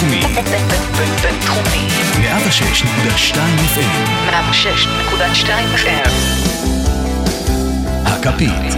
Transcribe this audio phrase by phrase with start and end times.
[0.00, 0.20] בינתחומי.
[1.22, 1.88] בינתחומי.
[2.14, 3.36] 106.2
[3.74, 4.08] FM.
[4.30, 6.10] 106.2 FM.
[8.06, 8.74] הכפית.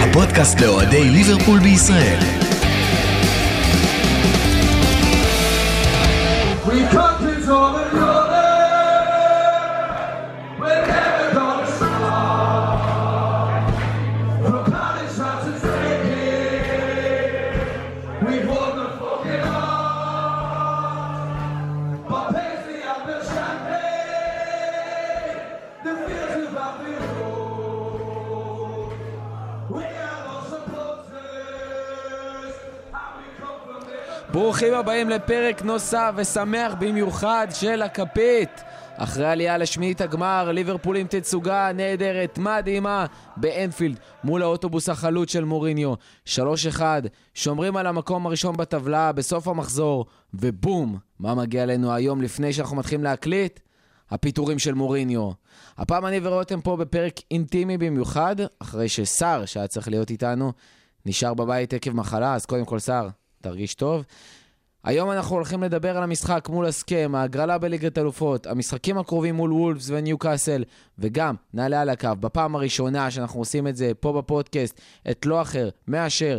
[0.00, 2.18] הפודקאסט לאוהדי ליברפול בישראל.
[6.66, 7.01] We
[34.82, 38.62] הבאים לפרק נוסף ושמח במיוחד של הכפית.
[38.96, 45.94] אחרי עלייה לשמינית הגמר, ליברפול עם תצוגה נהדרת, מדהימה, באנפילד, מול האוטובוס החלוץ של מוריניו.
[46.26, 46.80] 3-1,
[47.34, 53.04] שומרים על המקום הראשון בטבלה בסוף המחזור, ובום, מה מגיע לנו היום לפני שאנחנו מתחילים
[53.04, 53.60] להקליט?
[54.10, 55.30] הפיטורים של מוריניו.
[55.78, 60.52] הפעם אני ורותם פה בפרק אינטימי במיוחד, אחרי שסער, שהיה צריך להיות איתנו,
[61.06, 63.08] נשאר בבית עקב מחלה, אז קודם כל סער,
[63.42, 64.04] תרגיש טוב.
[64.84, 69.90] היום אנחנו הולכים לדבר על המשחק מול הסכם, ההגרלה בליגת אלופות, המשחקים הקרובים מול וולפס
[69.90, 70.64] וניוקאסל,
[70.98, 74.80] וגם נעלה על הקו, בפעם הראשונה שאנחנו עושים את זה פה בפודקאסט,
[75.10, 76.38] את לא אחר מאשר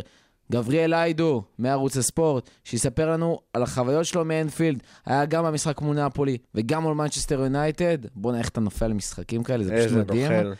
[0.52, 6.38] גבריאל היידו מערוץ הספורט, שיספר לנו על החוויות שלו מאנפילד, היה גם במשחק מול נפולי
[6.54, 7.98] וגם מול מנצ'סטר יונייטד.
[8.14, 10.32] בוא'נה, איך אתה נופל למשחקים כאלה, זה פשוט מדהים.
[10.32, 10.52] נוכל.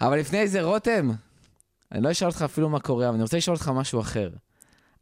[0.00, 1.10] אבל לפני זה, רותם,
[1.92, 4.30] אני לא אשאל אותך אפילו מה קורה, אבל אני רוצה לשאול אותך משהו אחר.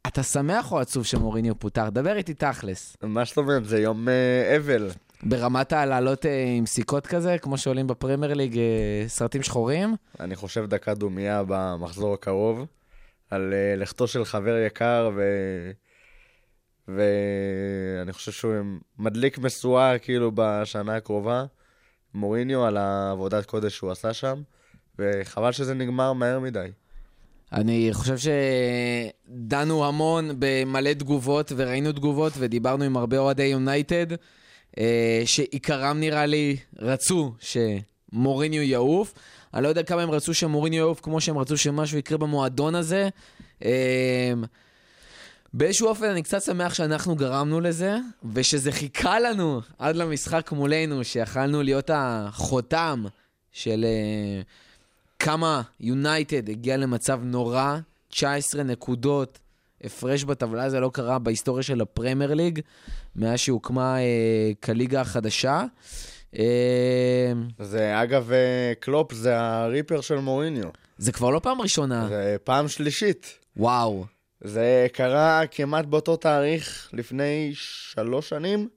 [0.07, 1.89] אתה שמח או עצוב שמוריניו פוטר?
[1.89, 2.97] דבר איתי תכלס.
[3.03, 3.65] מה זאת אומרת?
[3.65, 4.89] זה יום אה, אבל.
[5.23, 9.95] ברמת הלעלות אה, עם סיכות כזה, כמו שעולים בפרמייר ליג אה, סרטים שחורים?
[10.19, 12.65] אני חושב דקה דומייה במחזור הקרוב,
[13.29, 15.21] על אה, לכתו של חבר יקר, ו...
[16.87, 18.55] ואני חושב שהוא
[18.99, 21.45] מדליק משואה כאילו בשנה הקרובה,
[22.13, 24.41] מוריניו, על העבודת קודש שהוא עשה שם,
[24.99, 26.67] וחבל שזה נגמר מהר מדי.
[27.53, 34.07] אני חושב שדנו המון במלא תגובות, וראינו תגובות, ודיברנו עם הרבה אוהדי יונייטד,
[34.79, 39.13] אה, שעיקרם נראה לי רצו שמוריניו יעוף.
[39.53, 43.09] אני לא יודע כמה הם רצו שמוריניו יעוף כמו שהם רצו שמשהו יקרה במועדון הזה.
[43.65, 44.33] אה,
[45.53, 47.97] באיזשהו אופן אני קצת שמח שאנחנו גרמנו לזה,
[48.33, 53.05] ושזה חיכה לנו עד למשחק מולנו, שיכלנו להיות החותם
[53.51, 54.41] של אה,
[55.19, 57.77] כמה יונייטד הגיע למצב נורא,
[58.09, 59.39] 19 נקודות,
[59.83, 62.59] הפרש בטבלה, זה לא קרה בהיסטוריה של הפרמייר ליג,
[63.15, 65.63] מאז שהוקמה אה, כליגה החדשה.
[66.37, 70.69] אה, זה, אגב, אה, קלופ זה הריפר של מוריניו.
[70.97, 72.07] זה כבר לא פעם ראשונה.
[72.09, 73.39] זה פעם שלישית.
[73.57, 74.05] וואו.
[74.41, 78.69] זה קרה כמעט באותו תאריך לפני שלוש שנים,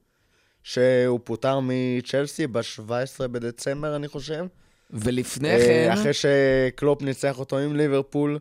[0.62, 4.46] שהוא פוטר מצ'לסי ב-17 בדצמבר, אני חושב.
[4.92, 8.38] ולפני אה, כן, אחרי שקלופ ניצח אותו עם ליברפול.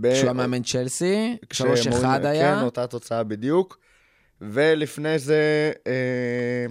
[0.00, 3.78] ב- כשהוא היה מאמן צ'לסי, 3-1 כשמוריניו- היה, כן, אותה תוצאה בדיוק.
[4.40, 6.66] ולפני זה, אה,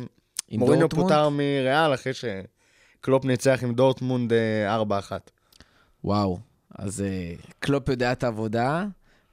[0.51, 0.89] מוריניו.
[0.89, 5.11] פוטר מריאל אחרי שקלופ ניצח עם דורטמונד אה, 4-1.
[6.03, 6.39] וואו,
[6.79, 8.85] אז אה, קלופ יודע את העבודה,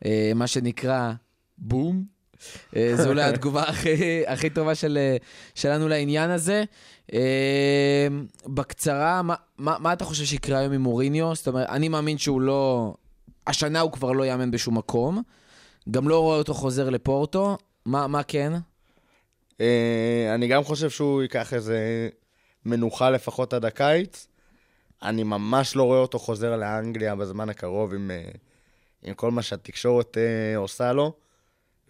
[0.04, 1.12] אה, מה שנקרא
[1.58, 2.04] בום.
[2.76, 5.16] אה, זו אולי התגובה הכי, הכי טובה של, אה,
[5.54, 6.64] שלנו לעניין הזה.
[7.12, 8.08] אה,
[8.46, 11.34] בקצרה, מה, מה, מה אתה חושב שיקרה היום עם מוריניו?
[11.34, 12.94] זאת אומרת, אני מאמין שהוא לא...
[13.46, 15.22] השנה הוא כבר לא יאמן בשום מקום.
[15.90, 17.56] גם לא רואה אותו חוזר לפורטו.
[17.86, 18.52] מה, מה כן?
[20.34, 22.08] אני גם חושב שהוא ייקח איזה
[22.64, 24.26] מנוחה לפחות עד הקיץ.
[25.02, 28.10] אני ממש לא רואה אותו חוזר לאנגליה בזמן הקרוב עם,
[29.02, 30.16] עם כל מה שהתקשורת
[30.56, 31.12] עושה לו,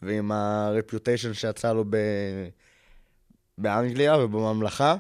[0.03, 1.97] ועם הרפיוטיישן שיצא לו ב,
[3.59, 4.97] באנגליה ובממלכה.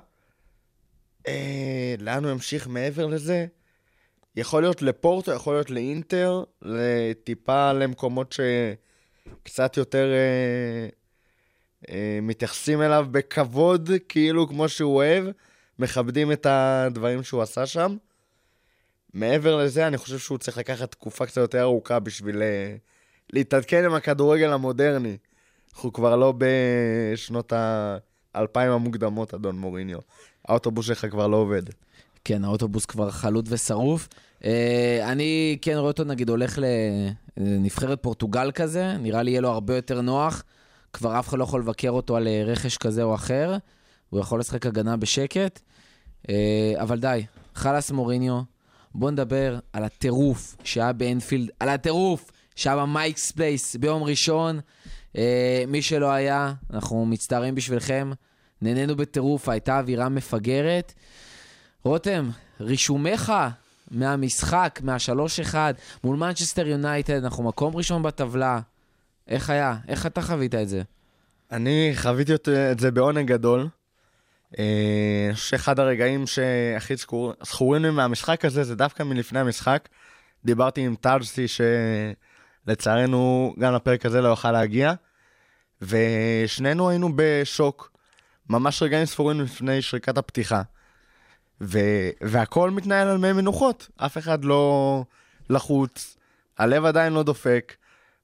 [1.28, 3.46] אה, לאן הוא ימשיך מעבר לזה?
[4.36, 8.36] יכול להיות לפורטו, יכול להיות לאינטר, לטיפה למקומות
[9.42, 10.88] שקצת יותר אה,
[11.90, 15.24] אה, מתייחסים אליו בכבוד, כאילו כמו שהוא אוהב,
[15.78, 17.96] מכבדים את הדברים שהוא עשה שם.
[19.14, 22.76] מעבר לזה, אני חושב שהוא צריך לקחת תקופה קצת יותר ארוכה בשביל אה,
[23.32, 25.16] להתעדכן עם הכדורגל המודרני.
[25.74, 27.52] אנחנו כבר לא בשנות
[28.34, 29.98] האלפיים המוקדמות, אדון מוריניו.
[30.48, 31.62] האוטובוס שלך כבר לא עובד.
[32.24, 34.08] כן, האוטובוס כבר חלוט ושרוף.
[34.44, 36.58] אה, אני כן רואה אותו, נגיד, הולך
[37.36, 40.42] לנבחרת פורטוגל כזה, נראה לי יהיה לו הרבה יותר נוח.
[40.92, 43.56] כבר אף אחד לא יכול לבקר אותו על אה, רכש כזה או אחר.
[44.10, 45.60] הוא יכול לשחק הגנה בשקט.
[46.28, 47.24] אה, אבל די,
[47.54, 48.40] חלאס מוריניו.
[48.94, 54.60] בואו נדבר על הטירוף שהיה באנפילד, על הטירוף שהיה במייקס פלייס ביום ראשון.
[55.16, 58.12] אה, מי שלא היה, אנחנו מצטערים בשבילכם.
[58.62, 60.92] נהנינו בטירוף, הייתה אווירה מפגרת.
[61.84, 63.32] רותם, רישומיך
[63.90, 65.54] מהמשחק, מה-3-1,
[66.04, 68.60] מול מנצ'סטר יונייטד, אנחנו מקום ראשון בטבלה.
[69.28, 69.76] איך היה?
[69.88, 70.82] איך אתה חווית את זה?
[71.52, 72.32] אני חוויתי
[72.72, 73.68] את זה בעונג גדול.
[74.58, 79.88] אה, שאחד הרגעים שהכי זכור- זכורים לי מהמשחק הזה זה דווקא מלפני המשחק.
[80.44, 81.46] דיברתי עם טאג'סי
[82.66, 84.92] שלצערנו גם לפרק הזה לא יוכל להגיע,
[85.82, 87.92] ושנינו היינו בשוק.
[88.50, 90.62] ממש רגעים ספורים לפני שריקת הפתיחה.
[91.60, 91.78] ו...
[92.20, 95.04] והכל מתנהל על מי מנוחות, אף אחד לא
[95.50, 96.16] לחוץ,
[96.58, 97.74] הלב עדיין לא דופק.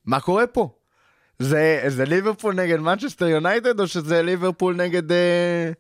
[0.05, 0.75] מה קורה פה?
[1.38, 5.70] זה, זה ליברפול נגד מנצ'סטר יונייטד, או שזה ליברפול נגד אה,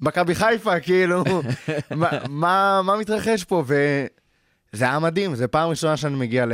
[0.00, 1.24] מכבי חיפה, כאילו,
[1.90, 3.64] מה, מה, מה מתרחש פה?
[3.66, 6.46] וזה היה מדהים, זו פעם ראשונה שאני מגיע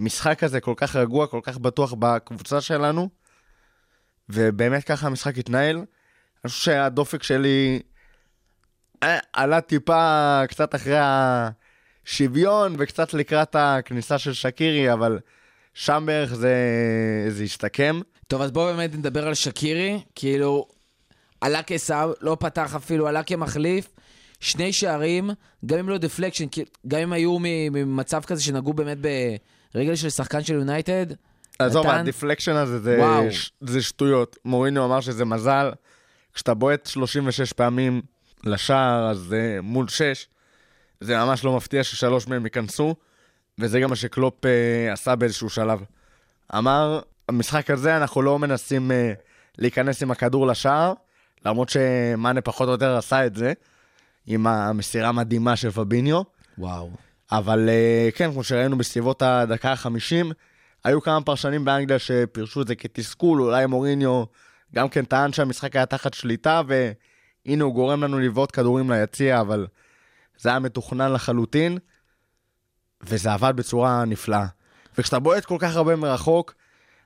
[0.00, 3.08] למשחק כזה כל כך רגוע, כל כך בטוח בקבוצה שלנו,
[4.28, 5.76] ובאמת ככה המשחק התנהל.
[5.76, 7.80] אני חושב שהדופק שלי
[9.02, 15.18] אה, עלה טיפה קצת אחרי השוויון וקצת לקראת הכניסה של שקירי, אבל
[15.74, 16.54] שם בערך זה,
[17.28, 18.00] זה הסתכם.
[18.26, 20.00] טוב, אז בואו באמת נדבר על שקירי.
[20.14, 20.66] כאילו,
[21.40, 23.88] עלה כסב, לא פתח אפילו, עלה כמחליף.
[24.40, 25.30] שני שערים,
[25.66, 26.44] גם אם לא דפלקשן,
[26.88, 28.98] גם אם היו ממצב כזה שנגעו באמת
[29.74, 31.06] ברגל של שחקן של יונייטד.
[31.58, 32.98] עזוב, נתן- ה deflection הזה זה.
[33.30, 34.36] ש, זה שטויות.
[34.44, 35.70] מוריניו אמר שזה מזל.
[36.34, 38.02] כשאתה בועט 36 פעמים
[38.44, 40.26] לשער, אז זה מול 6.
[41.00, 42.94] זה ממש לא מפתיע ששלוש מהם ייכנסו,
[43.58, 45.80] וזה גם מה שקלופ אה, עשה באיזשהו שלב.
[46.58, 49.12] אמר, המשחק הזה אנחנו לא מנסים אה,
[49.58, 50.92] להיכנס עם הכדור לשער,
[51.46, 53.52] למרות שמאנה פחות או יותר עשה את זה,
[54.26, 56.22] עם המסירה המדהימה של פביניו.
[56.58, 56.90] וואו.
[57.32, 60.32] אבל אה, כן, כמו שראינו בסביבות הדקה ה-50,
[60.84, 64.24] היו כמה פרשנים באנגליה שפירשו את זה כתסכול, אולי מוריניו
[64.74, 69.66] גם כן טען שהמשחק היה תחת שליטה, והנה הוא גורם לנו לבעוט כדורים ליציע, אבל
[70.38, 71.78] זה היה מתוכנן לחלוטין,
[73.02, 74.46] וזה עבד בצורה נפלאה.
[74.98, 76.54] וכשאתה בועט כל כך הרבה מרחוק,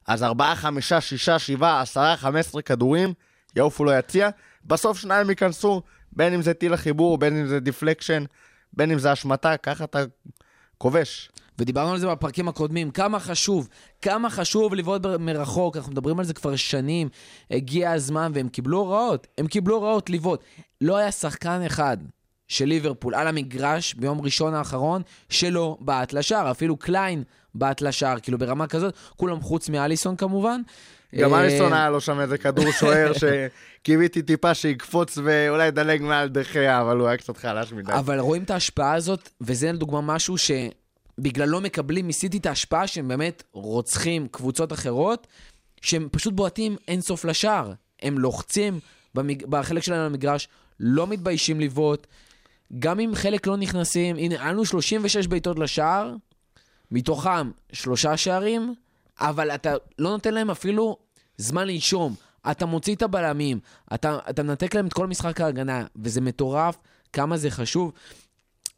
[0.07, 3.15] אז 4, 5, 6, 7, 10, 15 כדורים
[3.57, 4.29] יעופו ליציע,
[4.65, 5.83] בסוף שניים ייכנסו,
[6.13, 8.25] בין אם זה טיל לחיבור, בין אם זה deflection,
[8.73, 10.05] בין אם זה השמטה, ככה אתה
[10.79, 11.31] כובש.
[11.59, 13.69] ודיברנו על זה בפרקים הקודמים, כמה חשוב,
[14.03, 17.09] כמה חשוב לבעוט מרחוק, אנחנו מדברים על זה כבר שנים,
[17.51, 20.41] הגיע הזמן והם קיבלו הוראות, הם קיבלו הוראות לבעוט.
[20.81, 21.97] לא היה שחקן אחד
[22.49, 27.23] של ליברפול על המגרש ביום ראשון האחרון שלא בעט לשער, אפילו קליין
[27.55, 30.61] בעט לשער, כאילו ברמה כזאת, כולם חוץ מאליסון כמובן.
[31.21, 36.29] גם אה, אליסון היה לו שם איזה כדור שוער שקיוויתי טיפה שיקפוץ ואולי ידלג מעל
[36.29, 37.93] דחיה, אבל הוא היה קצת חלש מדי.
[37.93, 43.43] אבל רואים את ההשפעה הזאת, וזה לדוגמה משהו שבגללו מקבלים מסיטי את ההשפעה שהם באמת
[43.53, 45.27] רוצחים קבוצות אחרות,
[45.81, 47.73] שהם פשוט בועטים אינסוף לשער.
[48.03, 48.81] הם לוחצים
[49.15, 49.47] במג...
[49.47, 50.49] בחלק שלהם למגרש,
[50.81, 52.07] לא מתביישים לבעוט.
[52.79, 56.15] גם אם חלק לא נכנסים, הנה, היה לנו 36 בעיטות לשער,
[56.91, 58.75] מתוכם שלושה שערים,
[59.21, 60.97] אבל אתה לא נותן להם אפילו
[61.37, 62.15] זמן לנשום.
[62.51, 63.61] אתה מוציא את הבלמים,
[63.95, 66.77] אתה, אתה מנתק להם את כל משחק ההגנה, וזה מטורף
[67.13, 67.93] כמה זה חשוב.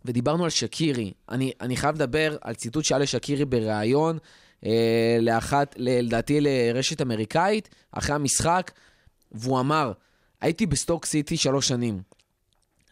[0.05, 1.13] ודיברנו על שקירי.
[1.29, 4.19] אני, אני חייב לדבר על ציטוט שהיה לשקירי בריאיון,
[4.67, 8.71] אה, לאחת, לדעתי לרשת אמריקאית, אחרי המשחק,
[9.33, 9.93] והוא אמר,
[10.41, 12.03] הייתי בסטוק סיטי שלוש שנים.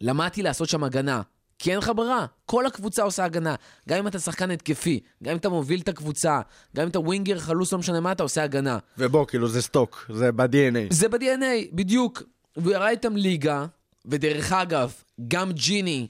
[0.01, 1.23] למדתי לעשות שם הגנה.
[1.63, 3.55] כי אין לך ברירה, כל הקבוצה עושה הגנה.
[3.89, 6.41] גם אם אתה שחקן התקפי, גם אם אתה מוביל את הקבוצה,
[6.77, 8.79] גם אם אתה ווינגר, חלוץ, לא משנה מה, אתה עושה הגנה.
[8.99, 10.91] ובוא, כאילו זה סטוק, זה ב-DNA.
[10.91, 12.23] זה ב-DNA, בדיוק.
[12.57, 13.67] והוא ירד איתם ליגה,
[14.07, 14.93] ודרך אגב,
[15.29, 16.07] גם ג'יני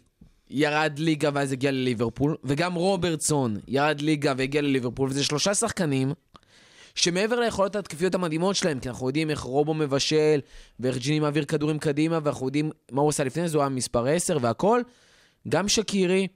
[0.50, 6.12] ירד ליגה ואז הגיע לליברפול, וגם רוברטסון ירד ליגה והגיע לליברפול, וזה שלושה שחקנים
[6.94, 10.40] שמעבר ליכולות ההתקפיות המדהימות שלהם, כי אנחנו יודעים איך רובו מבשל,
[10.80, 14.06] ואיך ג'יני מעביר כדורים קדימה, ואנחנו יודעים מה הוא עשה לפני זה, הוא היה מספר
[14.06, 14.82] 10 והכל,
[15.48, 16.28] גם שקירי,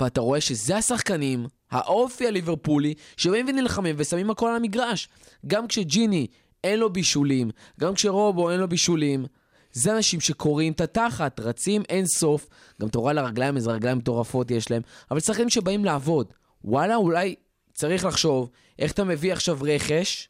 [0.00, 5.08] ואתה רואה שזה השחקנים, האופי הליברפולי, שבאים ונלחמים ושמים הכל על המגרש.
[5.46, 6.26] גם כשג'יני
[6.64, 9.24] אין לו בישולים, גם כשרובו אין לו בישולים,
[9.72, 12.48] זה אנשים שקוראים את התחת, רצים אין סוף,
[12.80, 16.32] גם אתה רואה על הרגליים איזה רגליים מטורפות יש להם, אבל שחקנים שבאים לעבוד.
[16.64, 17.34] וואלה, אולי
[17.74, 20.28] צריך לחשוב איך אתה מביא עכשיו רכש,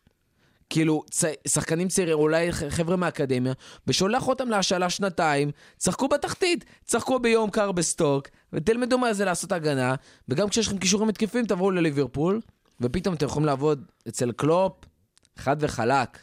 [0.73, 1.25] כאילו, צ...
[1.49, 3.52] שחקנים צעירים, אולי חבר'ה מהאקדמיה,
[3.87, 9.95] ושולח אותם להשאלה שנתיים, שחקו בתחתית, שחקו ביום קר בסטוק, ותלמדו מה זה לעשות הגנה,
[10.29, 12.41] וגם כשיש לכם כישורים התקפיים, תבואו לליברפול,
[12.81, 14.73] ופתאום אתם יכולים לעבוד אצל קלופ,
[15.37, 16.19] חד וחלק.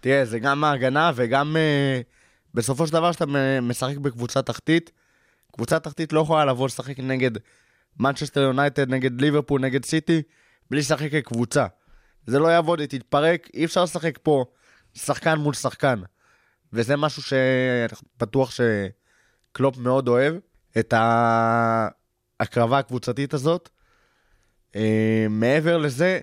[0.00, 2.04] תראה, זה גם ההגנה וגם אה,
[2.54, 3.24] בסופו של דבר שאתה
[3.62, 4.90] משחק בקבוצה תחתית,
[5.52, 7.30] קבוצה תחתית לא יכולה לבוא לשחק נגד
[7.98, 10.22] מנצ'סטר יונייטד, נגד ליברפול, נגד סיטי,
[10.70, 11.66] בלי לשחק כקבוצה.
[12.26, 14.44] זה לא יעבוד, היא תתפרק, אי אפשר לשחק פה
[14.94, 16.00] שחקן מול שחקן.
[16.72, 20.34] וזה משהו שאני בטוח שקלופ מאוד אוהב,
[20.78, 20.94] את
[22.40, 23.68] ההקרבה הקבוצתית הזאת.
[24.76, 26.20] אה, מעבר לזה,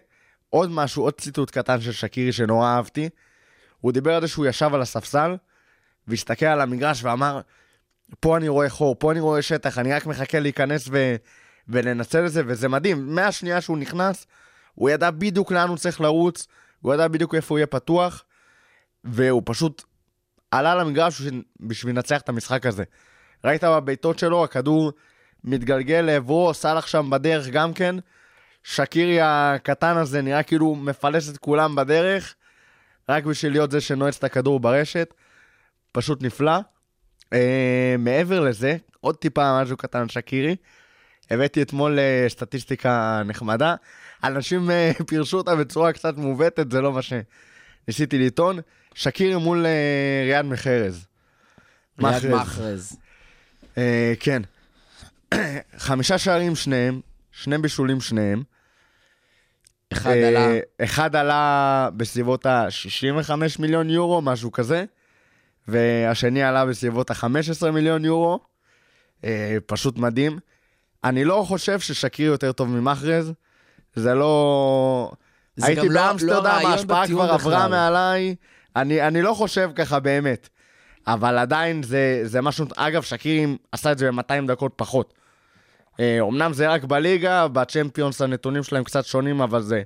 [0.49, 3.09] עוד משהו, עוד ציטוט קטן של שקירי שנורא אהבתי.
[3.79, 5.35] הוא דיבר על זה שהוא ישב על הספסל,
[6.07, 7.41] והסתכל על המגרש ואמר,
[8.19, 11.15] פה אני רואה חור, פה אני רואה שטח, אני רק מחכה להיכנס ו...
[11.67, 13.15] ולנצל את זה, וזה מדהים.
[13.15, 14.27] מהשנייה שהוא נכנס,
[14.77, 16.47] הוא ידע בדיוק לאן הוא צריך לרוץ,
[16.81, 18.23] הוא ידע בדיוק איפה הוא יהיה פתוח,
[19.03, 19.83] והוא פשוט
[20.51, 21.21] עלה למגרש
[21.59, 22.83] בשביל- לנצח את המשחק הזה.
[23.45, 24.91] ראית בבעיטות שלו, הכדור
[25.43, 27.95] מתגלגל לעברו, סאלח שם בדרך גם כן.
[28.63, 32.35] שקירי הקטן הזה נראה כאילו מפלס את כולם בדרך,
[33.09, 35.13] רק בשביל להיות זה שנועץ את הכדור ברשת.
[35.91, 36.59] פשוט נפלא.
[37.33, 40.55] אה, מעבר לזה, עוד טיפה משהו קטן על שקירי.
[41.31, 43.75] הבאתי אתמול אה, סטטיסטיקה נחמדה.
[44.23, 48.59] אנשים אה, פירשו אותה בצורה קצת מעוותת, זה לא מה שניסיתי לטעון.
[48.93, 51.05] שקירי מול אה, ריאד מחרז.
[51.99, 52.97] ריאד מחרז.
[53.77, 54.41] אה, כן.
[55.77, 58.43] חמישה שערים שניהם, שני בישולים שניהם.
[59.93, 64.85] אחד עלה, אחד עלה בסביבות ה-65 מיליון יורו, משהו כזה,
[65.67, 68.39] והשני עלה בסביבות ה-15 מיליון יורו.
[69.65, 70.39] פשוט מדהים.
[71.03, 73.33] אני לא חושב ששקיר יותר טוב ממחרז,
[73.97, 75.11] זה לא...
[75.55, 77.67] זה הייתי לא- לא באמסטרדם, הרעיון ההשפעה כבר עברה.
[77.67, 78.35] מעליי.
[78.75, 80.49] אני, אני לא חושב ככה באמת.
[81.07, 82.65] אבל עדיין זה, זה משהו...
[82.75, 85.13] אגב, שקירים עשה את זה ב-200 דקות פחות.
[85.99, 89.81] אה, אמנם זה רק בליגה, בצ'מפיונס הנתונים שלהם קצת שונים, אבל זה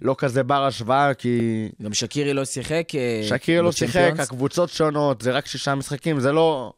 [0.00, 4.12] לא כזה בר השוואה, כי גם שקירי לא שיחק אה, שקירי לא שיחק.
[4.18, 6.72] הקבוצות שונות, זה רק שישה משחקים, זה לא...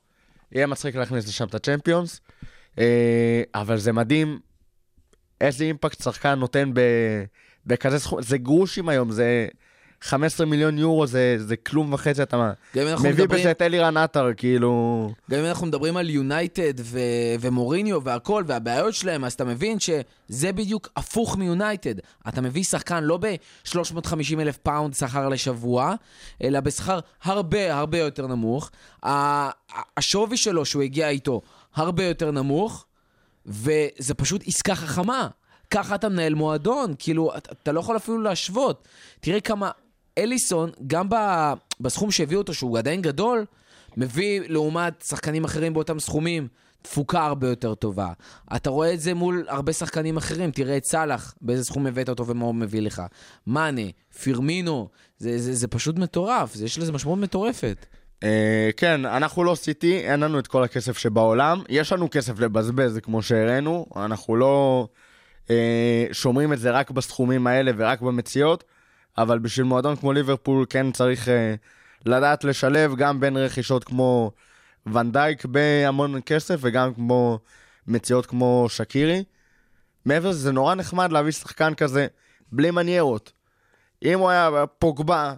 [0.52, 2.20] יהיה מצחיק להכניס לשם את הצ'מפיונס.
[2.78, 4.38] אה, אבל זה מדהים
[5.40, 6.80] איזה אימפקט שחקן נותן ב...
[7.66, 9.47] בכזה סכום, זה גרושים היום, זה
[10.02, 15.11] 15 מיליון יורו, זה, זה כלום וחצי, אתה מביא מדברים- בזה את אלירן עטר, כאילו...
[15.30, 16.99] גם אם אנחנו מדברים על יונייטד ו-
[17.40, 21.94] ומוריניו והכל והבעיות שלהם, אז אתה מבין שזה בדיוק הפוך מיונייטד.
[22.28, 25.94] אתה מביא שחקן לא ב-350 אלף פאונד שכר לשבוע,
[26.44, 28.70] אלא בשכר הרבה הרבה יותר נמוך.
[29.97, 31.40] השווי שלו שהוא הגיע איתו
[31.75, 32.87] הרבה יותר נמוך,
[33.50, 35.28] וזה פשוט עסקה חכמה.
[35.71, 38.88] ככה אתה מנהל מועדון, כאילו, אתה, אתה לא יכול אפילו להשוות.
[39.21, 39.71] תראה כמה
[40.19, 41.14] אליסון, גם ב,
[41.80, 43.45] בסכום שהביאו אותו, שהוא עדיין גדול,
[43.97, 46.49] מביא לעומת שחקנים אחרים באותם סכומים
[46.83, 48.12] תפוקה הרבה יותר טובה.
[48.57, 52.26] אתה רואה את זה מול הרבה שחקנים אחרים, תראה את סאלח, באיזה סכום הבאת אותו
[52.26, 53.02] ומה הוא מביא לך.
[53.47, 53.83] מאנה,
[54.23, 54.88] פירמינו,
[55.19, 57.87] זה, זה, זה פשוט מטורף, זה, יש לזה משמעות מטורפת.
[58.24, 61.62] אה, כן, אנחנו לא סיטי, אין לנו את כל הכסף שבעולם.
[61.68, 64.88] יש לנו כסף לבזבז, כמו שהראינו, אנחנו לא
[65.50, 68.64] אה, שומרים את זה רק בסכומים האלה ורק במציאות,
[69.18, 71.54] אבל בשביל מועדון כמו ליברפול כן צריך אה,
[72.06, 74.32] לדעת לשלב גם בין רכישות כמו
[74.86, 77.38] ונדייק בהמון כסף וגם כמו
[77.86, 79.24] מציאות כמו שקירי.
[80.04, 82.06] מעבר לזה, זה נורא נחמד להביא שחקן כזה
[82.52, 83.32] בלי מניירות.
[84.04, 85.34] אם הוא היה פוגבה,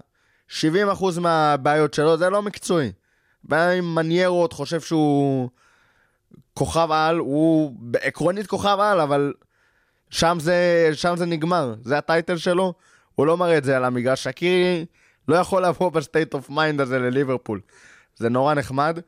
[0.61, 2.93] 70% מהבעיות שלו זה לא מקצועי.
[3.45, 5.49] בן עם מניירות חושב שהוא
[6.55, 9.33] כוכב על, הוא עקרונית כוכב על, אבל
[10.11, 12.75] שם זה, שם זה נגמר, זה הטייטל שלו,
[13.15, 14.25] הוא לא מראה את זה על המגרש.
[14.25, 14.87] שקירי
[15.29, 17.61] לא יכול לבוא ב state of mind הזה לליברפול.
[18.17, 18.99] זה נורא נחמד.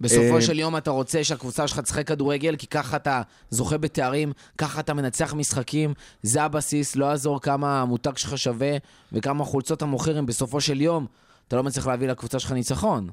[0.00, 4.32] בסופו אה, של יום אתה רוצה שהקבוצה שלך תשחק כדורגל, כי ככה אתה זוכה בתארים,
[4.58, 8.76] ככה אתה מנצח משחקים, זה הבסיס, לא יעזור כמה המותג שלך שווה
[9.12, 11.06] וכמה חולצות אתה מוכר, אם בסופו של יום
[11.48, 13.10] אתה לא מצליח להביא לקבוצה שלך ניצחון.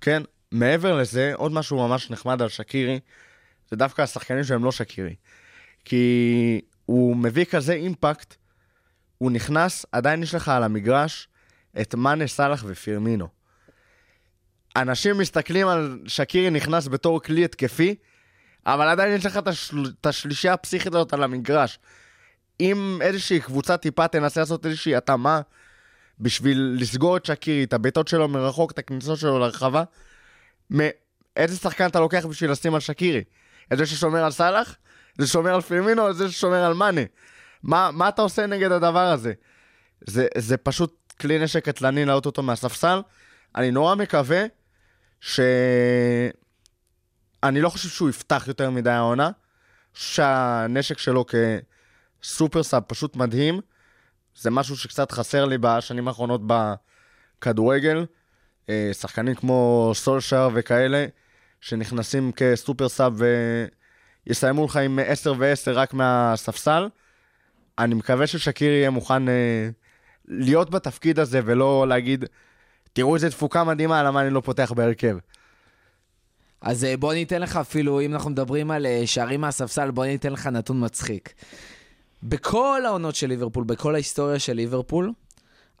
[0.00, 0.22] כן,
[0.52, 3.00] מעבר לזה, עוד משהו ממש נחמד על שקירי,
[3.70, 5.14] זה דווקא השחקנים שהם לא שקירי.
[5.84, 8.34] כי הוא מביא כזה אימפקט,
[9.18, 11.28] הוא נכנס, עדיין יש לך על המגרש
[11.80, 13.37] את מאנה, סאלח ופירמינו.
[14.82, 17.94] אנשים מסתכלים על שקירי נכנס בתור כלי התקפי,
[18.66, 19.48] אבל עדיין יש לך את.
[20.00, 21.78] את השלישייה הפסיכית הזאת על המגרש.
[22.60, 25.40] אם איזושהי קבוצה טיפה תנסה לעשות איזושהי התאמה
[26.20, 29.84] בשביל לסגור את שקירי, את הבעיטות שלו מרחוק, את הכניסות שלו לרחבה,
[30.74, 30.88] מ-
[31.36, 33.24] איזה שחקן אתה לוקח בשביל לשים על שקירי?
[33.72, 34.76] את זה ששומר על סאלח?
[35.18, 37.00] זה ששומר על פירמינו או זה ששומר על מאנה?
[37.62, 39.32] מה, מה אתה עושה נגד הדבר הזה?
[40.00, 43.00] זה, זה פשוט כלי נשק קטלני לעלות אותו מהספסל.
[43.56, 44.44] אני נורא מקווה
[45.20, 45.40] ש...
[47.42, 49.30] אני לא חושב שהוא יפתח יותר מדי העונה.
[49.98, 51.24] שהנשק שלו
[52.22, 53.60] כסופר סאב פשוט מדהים.
[54.36, 58.06] זה משהו שקצת חסר לי בשנים האחרונות בכדורגל.
[58.68, 61.06] אה, שחקנים כמו סולשר וכאלה,
[61.60, 63.22] שנכנסים כסופר סאב
[64.26, 66.88] ויסיימו לך עם 10 ו-10 רק מהספסל.
[67.78, 69.68] אני מקווה ששקיר יהיה מוכן אה,
[70.28, 72.24] להיות בתפקיד הזה ולא להגיד,
[72.98, 75.16] תראו איזה תפוקה מדהימה, למה אני לא פותח בהרכב.
[76.60, 80.32] אז אה, בוא ניתן לך אפילו, אם אנחנו מדברים על אה, שערים מהספסל, בוא ניתן
[80.32, 81.34] לך נתון מצחיק.
[82.22, 85.12] בכל העונות של ליברפול, בכל ההיסטוריה של ליברפול,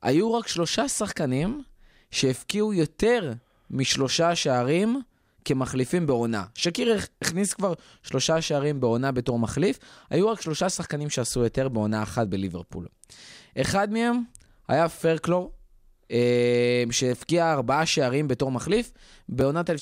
[0.02, 1.62] היו רק שלושה שחקנים
[2.10, 3.32] שהבקיעו יותר
[3.70, 5.00] משלושה שערים
[5.44, 6.44] כמחליפים בעונה.
[6.54, 9.78] שקיר הכ- הכניס כבר שלושה שערים בעונה בתור מחליף,
[10.10, 12.86] היו רק שלושה שחקנים שעשו יותר בעונה אחת בליברפול.
[13.56, 14.22] אחד מהם
[14.68, 15.52] היה פרקלור,
[16.90, 18.92] שהבקיע ארבעה שערים בתור מחליף
[19.28, 19.72] בעונת 1975-76.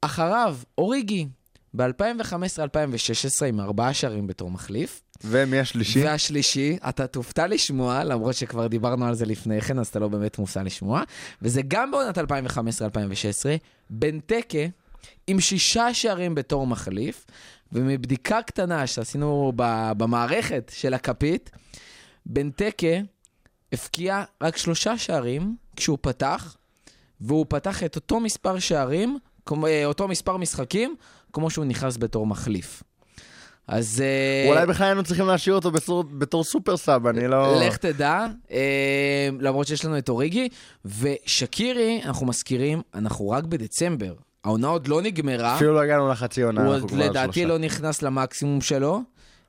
[0.00, 1.26] אחריו, אוריגי,
[1.76, 5.02] ב-2015-2016 עם ארבעה שערים בתור מחליף.
[5.24, 6.04] ומי השלישי?
[6.04, 10.38] והשלישי, אתה תופתע לשמוע, למרות שכבר דיברנו על זה לפני כן, אז אתה לא באמת
[10.38, 11.02] מופתע לשמוע,
[11.42, 12.22] וזה גם בעונת 2015-2016,
[13.90, 14.58] בנטקה,
[15.26, 17.26] עם שישה שערים בתור מחליף,
[17.72, 19.52] ומבדיקה קטנה שעשינו
[19.96, 21.50] במערכת של הכפית,
[22.26, 22.96] בנטקה
[23.72, 26.56] הבקיע רק שלושה שערים כשהוא פתח,
[27.20, 30.96] והוא פתח את אותו מספר שערים, כמו- אה, אותו מספר משחקים,
[31.32, 32.82] כמו שהוא נכנס בתור מחליף.
[33.68, 34.02] אז...
[34.04, 37.60] אה, אולי בכלל היינו צריכים להשאיר אותו בסור- בתור סופר סאב, אני לא...
[37.60, 40.48] לך תדע, אה, למרות שיש לנו את אוריגי,
[40.84, 44.14] ושקירי, אנחנו מזכירים, אנחנו רק בדצמבר.
[44.44, 47.48] העונה עוד לא נגמרה, אפילו לא הגענו לחצי עונה, הוא אנחנו כבר על לדעתי שלושה.
[47.48, 49.00] לא נכנס למקסימום שלו.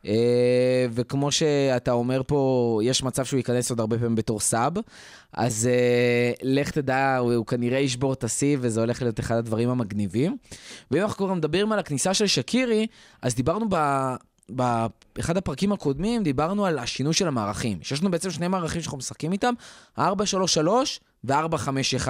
[0.06, 4.74] אה, וכמו שאתה אומר פה, יש מצב שהוא ייכנס עוד הרבה פעמים בתור סאב.
[5.34, 10.38] אז אה, לך תדע, הוא, כנראה ישבור את השיא, וזה הולך להיות אחד הדברים המגניבים.
[10.92, 12.88] ואם אנחנו כבר מדברים על הכניסה של שקירי,
[13.22, 13.76] אז דיברנו ב...
[14.50, 17.78] באחד הפרקים הקודמים דיברנו על השינוי של המערכים.
[17.82, 19.54] שיש לנו בעצם שני מערכים שאנחנו משחקים איתם,
[19.98, 20.02] 4-3-3
[21.28, 22.08] ו-4-5-1.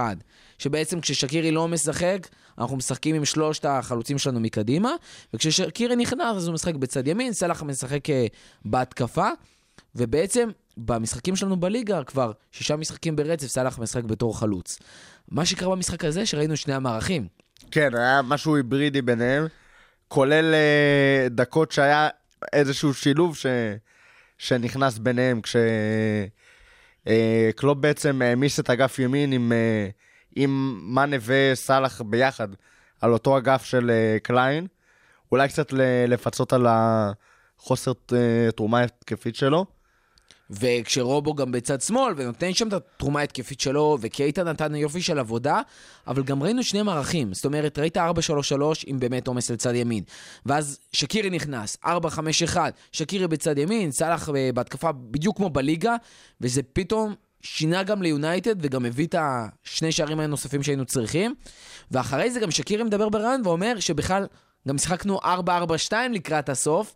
[0.57, 4.91] שבעצם כששקירי לא משחק, אנחנו משחקים עם שלושת החלוצים שלנו מקדימה,
[5.33, 8.25] וכששקירי נכנס אז הוא משחק בצד ימין, סלאח משחק אה,
[8.65, 9.29] בהתקפה,
[9.95, 14.79] ובעצם במשחקים שלנו בליגה כבר שישה משחקים ברצף, סלאח משחק בתור חלוץ.
[15.31, 17.27] מה שקרה במשחק הזה, שראינו שני המערכים.
[17.71, 19.47] כן, היה משהו היברידי ביניהם,
[20.07, 22.09] כולל אה, דקות שהיה
[22.53, 23.45] איזשהו שילוב ש...
[24.37, 25.41] שנכנס ביניהם,
[27.07, 29.89] כשקלופ בעצם העמיס את אגף ימין עם, אה,
[30.35, 32.47] עם מאנה וסאלח ביחד
[33.01, 34.67] על אותו אגף של אה, קליין,
[35.31, 35.73] אולי קצת
[36.07, 39.65] לפצות על החוסר אה, תרומה התקפית שלו.
[40.49, 45.61] וכשרובו גם בצד שמאל, ונותן שם את התרומה ההתקפית שלו, וקייטה נתן יופי של עבודה,
[46.07, 47.33] אבל גם ראינו שני מערכים.
[47.33, 47.99] זאת אומרת, ראית 4-3-3
[48.85, 50.03] עם באמת עומס לצד ימין.
[50.45, 51.89] ואז שקירי נכנס, 4-5-1,
[52.91, 55.95] שקירי בצד ימין, סאלח אה, בהתקפה בדיוק כמו בליגה,
[56.41, 61.35] וזה פתאום שינה גם ליונייטד, וגם הביא את השני שערים הנוספים שהיינו צריכים.
[61.91, 64.25] ואחרי זה גם שקירי מדבר ברעיון ואומר שבכלל,
[64.67, 66.93] גם שיחקנו 4-4-2 לקראת הסוף.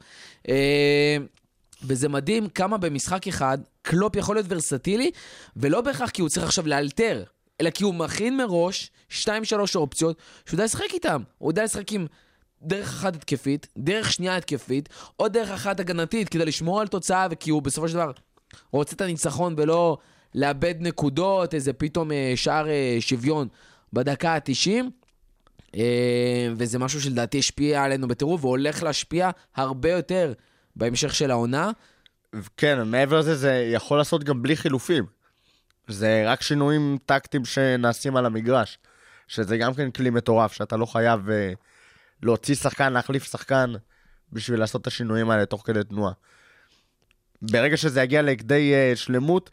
[1.84, 5.12] וזה מדהים כמה במשחק אחד קלופ יכול להיות ורסטילי,
[5.56, 7.24] ולא בהכרח כי הוא צריך עכשיו לאלתר,
[7.62, 9.16] אלא כי הוא מכין מראש 2-3
[9.76, 11.22] אופציות שהוא יודע לשחק איתם.
[11.38, 12.08] הוא יודע לשחק עם
[12.62, 14.90] דרך אחת התקפית, דרך שנייה התקפית,
[15.20, 18.12] או דרך אחת הגנתית כדי לשמור על תוצאה, וכי הוא בסופו של דבר
[18.72, 19.98] רוצה את הניצחון ולא
[20.36, 23.48] לאבד נקודות, איזה פתאום אה, שער אה, שוויון
[23.94, 24.84] בדקה ה-90.
[25.76, 30.34] אה, וזה משהו שלדעתי השפיע עלינו בטירוף, והולך להשפיע הרבה יותר
[30.76, 31.72] בהמשך של העונה.
[32.58, 35.06] כן, מעבר לזה, זה יכול לעשות גם בלי חילופים.
[35.88, 38.78] זה רק שינויים טקטיים שנעשים על המגרש,
[39.28, 41.32] שזה גם כן כלי מטורף, שאתה לא חייב uh,
[42.24, 43.74] להוציא שחקן, להחליף שחקן,
[44.34, 46.14] בשביל לעשות את השינויים האלה תוך כדי תנועה.
[47.42, 49.52] ברגע שזה יגיע לכדי uh, שלמות,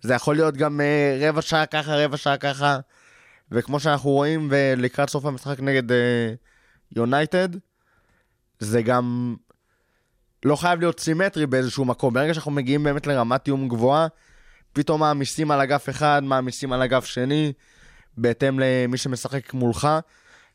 [0.00, 2.78] זה יכול להיות גם uh, רבע שעה ככה, רבע שעה ככה,
[3.50, 5.82] וכמו שאנחנו רואים לקראת סוף המשחק נגד
[6.96, 7.48] יונייטד,
[8.58, 9.36] זה גם
[10.44, 12.14] לא חייב להיות סימטרי באיזשהו מקום.
[12.14, 14.06] ברגע שאנחנו מגיעים באמת לרמת תיאום גבוהה,
[14.72, 17.52] פתאום מעמיסים על אגף אחד, מעמיסים על אגף שני,
[18.16, 19.88] בהתאם למי שמשחק מולך.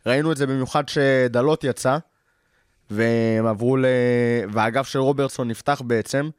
[0.06, 1.98] ראינו את זה במיוחד שדלות יצא,
[2.90, 3.86] והם עברו ל...
[4.52, 6.30] והאגף של רוברטסון נפתח בעצם,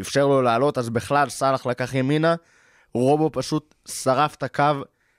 [0.00, 2.34] אפשר לו לעלות, אז בכלל סאלח לקח ימינה,
[2.94, 4.72] רובו פשוט שרף את הקו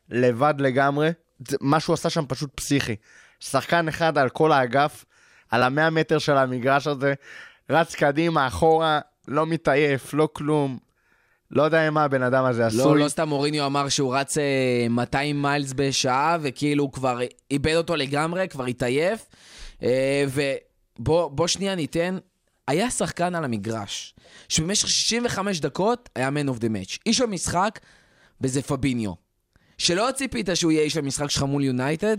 [0.10, 1.10] לבד לגמרי.
[1.62, 2.96] מה שהוא עשה שם פשוט פסיכי.
[3.40, 5.06] שחקן אחד על כל האגף,
[5.50, 7.14] על המאה מטר של המגרש הזה,
[7.70, 10.78] רץ קדימה, אחורה, לא מתעייף, לא כלום.
[11.52, 12.80] לא יודע מה הבן אדם הזה עשוי.
[12.80, 17.20] לא, לא סתם מוריניו אמר שהוא רץ אה, 200 מיילס בשעה, וכאילו הוא כבר
[17.52, 19.26] איבד אותו לגמרי, כבר התעייף.
[19.84, 22.18] אה, ובוא בוא שנייה ניתן,
[22.68, 24.16] היה שחקן על המגרש,
[24.50, 26.98] שבמשך 65 דקות היה man of the match.
[27.06, 27.80] איש המשחק,
[28.42, 29.12] וזה פביניו.
[29.78, 32.18] שלא ציפית שהוא יהיה איש המשחק שלך מול יונייטד,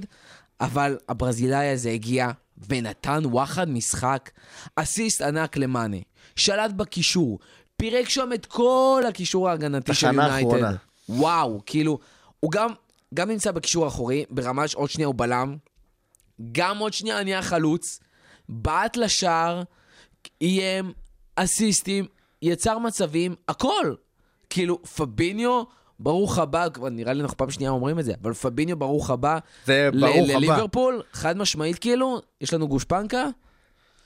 [0.60, 2.30] אבל הברזילאי הזה הגיע
[2.68, 4.30] ונתן וואחד משחק,
[4.76, 5.96] אסיסט ענק למאנה,
[6.36, 7.38] שלט בקישור,
[7.76, 10.32] פירק שם את כל הקישור ההגנתי של יונייטד.
[10.32, 10.74] האחרונה.
[11.08, 11.98] וואו, כאילו,
[12.40, 12.68] הוא גם,
[13.14, 15.56] גם נמצא בקישור האחורי, ברמה שעוד שנייה הוא בלם,
[16.52, 18.00] גם עוד שנייה נהיה חלוץ,
[18.48, 19.62] בעט לשער,
[20.42, 20.92] איים,
[21.36, 22.06] אסיסטים,
[22.42, 23.94] יצר מצבים, הכל.
[24.50, 25.62] כאילו, פביניו,
[26.00, 29.38] ברוך הבא, כבר נראה לי אנחנו פעם שנייה אומרים את זה, אבל פביניו, ברוך הבא.
[29.64, 30.32] זה ברוך הבא.
[30.34, 33.26] לליברפול, חד משמעית כאילו, יש לנו גושפנקה.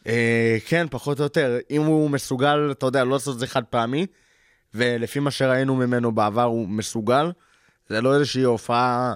[0.06, 1.58] אה, כן, פחות או יותר.
[1.70, 4.06] אם הוא מסוגל, אתה יודע, לא לעשות את זה חד פעמי,
[4.74, 7.32] ולפי מה שראינו ממנו בעבר, הוא מסוגל,
[7.88, 9.14] זה לא איזושהי הופעה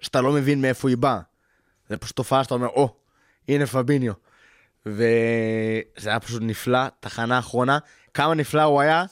[0.00, 1.20] שאתה לא מבין מאיפה היא באה.
[1.88, 2.94] זה פשוט תופעה שאתה אומר, או,
[3.48, 4.12] הנה פביניו.
[4.86, 7.78] וזה היה פשוט נפלא, תחנה אחרונה.
[8.14, 9.04] כמה נפלא הוא היה,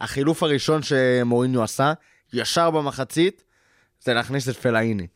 [0.00, 1.92] החילוף הראשון שמוריניו עשה,
[2.32, 3.44] ישר במחצית,
[4.00, 5.06] זה להכניס את פלאיני.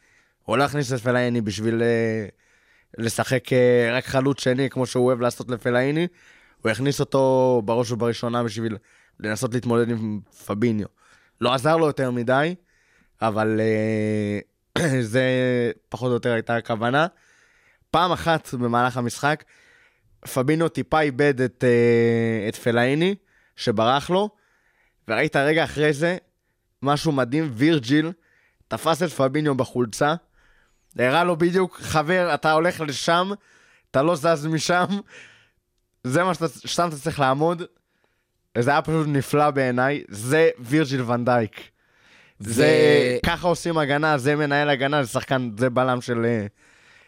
[0.45, 2.27] הוא לא הכניס את פלאיני בשביל אה,
[2.99, 6.07] לשחק אה, רק חלוץ שני, כמו שהוא אוהב לעשות לפלאיני,
[6.63, 8.77] הוא הכניס אותו בראש ובראשונה בשביל
[9.21, 10.87] לנסות להתמודד עם פביניו.
[11.41, 12.55] לא עזר לו יותר מדי,
[13.23, 14.41] אבל אה,
[15.13, 15.23] זה
[15.89, 17.07] פחות או יותר הייתה הכוונה.
[17.91, 19.45] פעם אחת במהלך המשחק,
[20.35, 21.65] פבינו טיפה איבד את,
[22.49, 23.15] את פלאיני,
[23.57, 24.31] שברח לו,
[25.09, 26.17] וראית רגע אחרי זה,
[26.83, 28.13] משהו מדהים, וירג'יל
[28.69, 30.15] תפס את פביניו בחולצה,
[30.99, 33.31] הראה לו בדיוק, חבר, אתה הולך לשם,
[33.91, 34.85] אתה לא זז משם,
[36.05, 37.63] זה מה שאתה, שם אתה צריך לעמוד.
[38.59, 41.71] זה היה פשוט נפלא בעיניי, זה וירג'יל ונדייק.
[42.39, 42.69] זה,
[43.27, 46.47] ככה עושים הגנה, זה מנהל הגנה, זה שחקן, זה בלם של אה,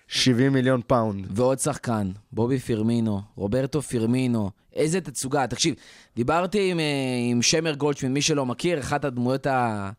[0.08, 1.26] 70 מיליון פאונד.
[1.30, 5.46] ועוד שחקן, בובי פירמינו, רוברטו פירמינו, איזה תצוגה.
[5.46, 5.74] תקשיב,
[6.16, 6.84] דיברתי עם, אה,
[7.30, 9.90] עם שמר גולדשמיט, מי שלא מכיר, אחת הדמויות ה...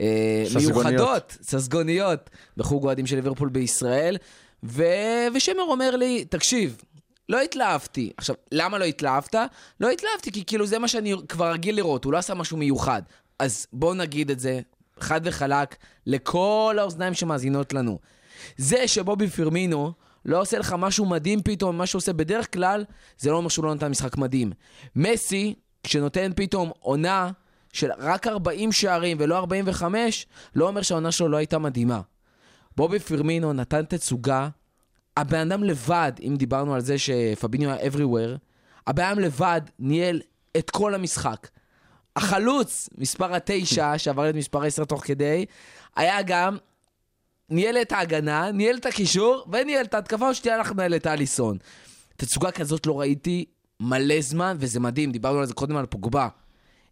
[0.00, 0.44] אה.
[0.56, 4.16] מיוחדות, ססגוניות, בחוג אוהדים של ליברפול בישראל,
[4.64, 4.84] ו...
[5.34, 6.76] ושמר אומר לי, תקשיב,
[7.28, 8.12] לא התלהבתי.
[8.16, 9.34] עכשיו, למה לא התלהבת?
[9.80, 13.02] לא התלהבתי, כי כאילו זה מה שאני כבר רגיל לראות, הוא לא עשה משהו מיוחד.
[13.38, 14.60] אז בואו נגיד את זה,
[15.00, 17.98] חד וחלק, לכל האוזניים שמאזינות לנו.
[18.56, 19.92] זה שבובי פירמינו
[20.24, 22.84] לא עושה לך משהו מדהים פתאום, מה שהוא עושה בדרך כלל,
[23.18, 24.52] זה לא אומר שהוא לא נתן משחק מדהים.
[24.96, 27.30] מסי, כשנותן פתאום עונה
[27.72, 32.00] של רק 40 שערים ולא 45, לא אומר שהעונה שלו לא הייתה מדהימה.
[32.76, 34.48] בובי פירמינו נתן תצוגה,
[35.16, 38.38] הבן אדם לבד, אם דיברנו על זה שפביניו היה everywhere,
[38.86, 40.20] הבן אדם לבד ניהל
[40.56, 41.48] את כל המשחק.
[42.16, 45.46] החלוץ, מספר התשע, שעבר את מספר עשר תוך כדי,
[45.96, 46.56] היה גם
[47.52, 51.58] ניהל את ההגנה, ניהל את הקישור, וניהל את ההתקפה, או שתהיה לך לנהל את אליסון.
[52.16, 53.44] תצוגה כזאת לא ראיתי
[53.80, 56.28] מלא זמן, וזה מדהים, דיברנו על זה קודם על פוגבה.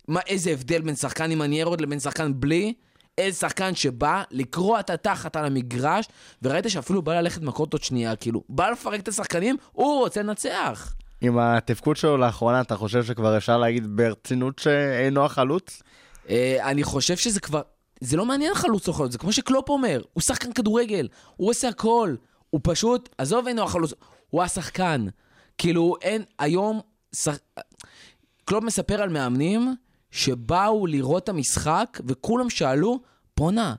[0.09, 2.75] מה, איזה הבדל בין שחקן עם הניירות לבין שחקן בלי?
[3.18, 6.09] איזה שחקן שבא לקרוע את התחת על המגרש,
[6.42, 10.94] וראית שאפילו בא ללכת מכות עוד שנייה, כאילו, בא לפרק את השחקנים, הוא רוצה לנצח.
[11.20, 15.83] עם התפקוד שלו לאחרונה, אתה חושב שכבר אפשר להגיד ברצינות שאינו החלוץ?
[16.29, 17.62] אה, אני חושב שזה כבר...
[18.00, 21.68] זה לא מעניין חלוץ או חלוץ, זה כמו שקלופ אומר, הוא שחקן כדורגל, הוא עושה
[21.68, 22.14] הכל.
[22.50, 23.92] הוא פשוט, עזוב אינו החלוץ,
[24.30, 25.06] הוא השחקן.
[25.58, 26.80] כאילו, אין, היום...
[27.14, 27.38] שח...
[28.44, 29.74] קלופ מספר על מאמנים
[30.10, 33.00] שבאו לראות את המשחק, וכולם שאלו,
[33.36, 33.74] בואנה,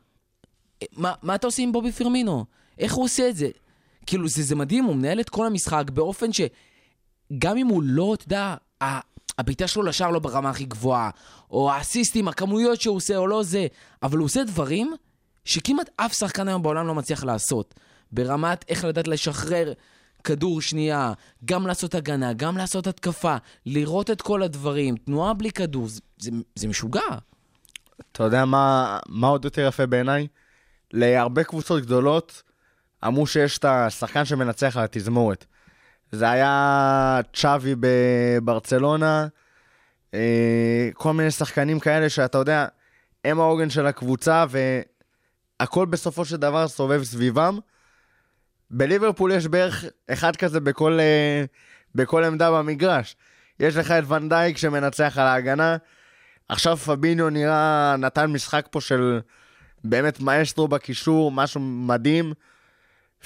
[0.91, 2.45] מה, מה אתה עושה עם בובי פירמינו?
[2.77, 3.49] איך הוא עושה את זה?
[4.05, 8.25] כאילו, זה, זה מדהים, הוא מנהל את כל המשחק באופן שגם אם הוא לא, אתה
[8.25, 8.55] יודע,
[9.41, 11.09] הבעיטה שלו לשער לא ברמה הכי גבוהה,
[11.51, 13.67] או האסיסטים, הכמויות שהוא עושה או לא זה,
[14.03, 14.93] אבל הוא עושה דברים
[15.45, 17.75] שכמעט אף שחקן היום בעולם לא מצליח לעשות.
[18.11, 19.73] ברמת איך לדעת לשחרר
[20.23, 21.13] כדור שנייה,
[21.45, 26.31] גם לעשות הגנה, גם לעשות התקפה, לראות את כל הדברים, תנועה בלי כדור, זה, זה,
[26.55, 27.01] זה משוגע.
[28.11, 30.27] אתה יודע מה, מה עוד יותר יפה בעיניי?
[30.93, 32.43] להרבה קבוצות גדולות
[33.07, 35.45] אמרו שיש את השחקן שמנצח על התזמורת.
[36.11, 39.27] זה היה צ'אבי בברצלונה,
[40.13, 42.65] אה, כל מיני שחקנים כאלה שאתה יודע,
[43.25, 44.45] הם העוגן של הקבוצה
[45.59, 47.59] והכל בסופו של דבר סובב סביבם.
[48.71, 51.43] בליברפול יש בערך אחד כזה בכל, אה,
[51.95, 53.15] בכל עמדה במגרש.
[53.59, 55.77] יש לך את ונדייק שמנצח על ההגנה,
[56.49, 59.19] עכשיו פביניו נראה, נתן משחק פה של
[59.83, 62.33] באמת מאסטרו בקישור, משהו מדהים.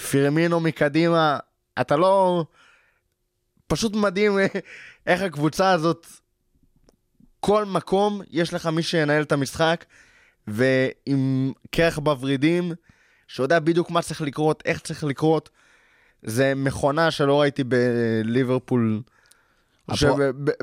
[0.10, 1.40] פירמינו מקדימה,
[1.82, 2.46] אתה לא...
[3.68, 4.46] פשוט מדהים אה,
[5.08, 6.08] איך הקבוצה הזאת,
[7.40, 9.86] כל מקום יש לך מי שינהל את המשחק,
[10.48, 12.72] ועם קרח בוורידים,
[13.28, 15.50] שיודע בדיוק מה צריך לקרות, איך צריך לקרות.
[16.24, 19.02] זה מכונה שלא ראיתי בליברפול,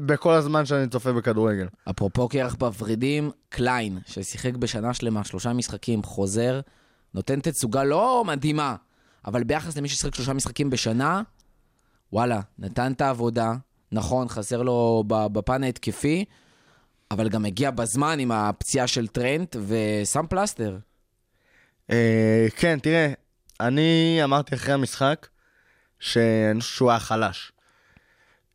[0.00, 1.66] בכל הזמן שאני צופה בכדורגל.
[1.90, 6.60] אפרופו קרח בוורידים, קליין, ששיחק בשנה שלמה, שלושה משחקים, חוזר,
[7.14, 8.76] נותן תצוגה לא מדהימה,
[9.24, 11.22] אבל ביחס למי ששיחק שלושה משחקים בשנה,
[12.12, 13.52] וואלה, נתן את העבודה,
[13.92, 16.24] נכון, חסר לו בפן ההתקפי,
[17.10, 20.78] אבל גם הגיע בזמן עם הפציעה של טרנט ושם פלסטר.
[21.90, 23.12] אה, כן, תראה,
[23.60, 25.28] אני אמרתי אחרי המשחק
[26.00, 27.52] שהוא היה חלש.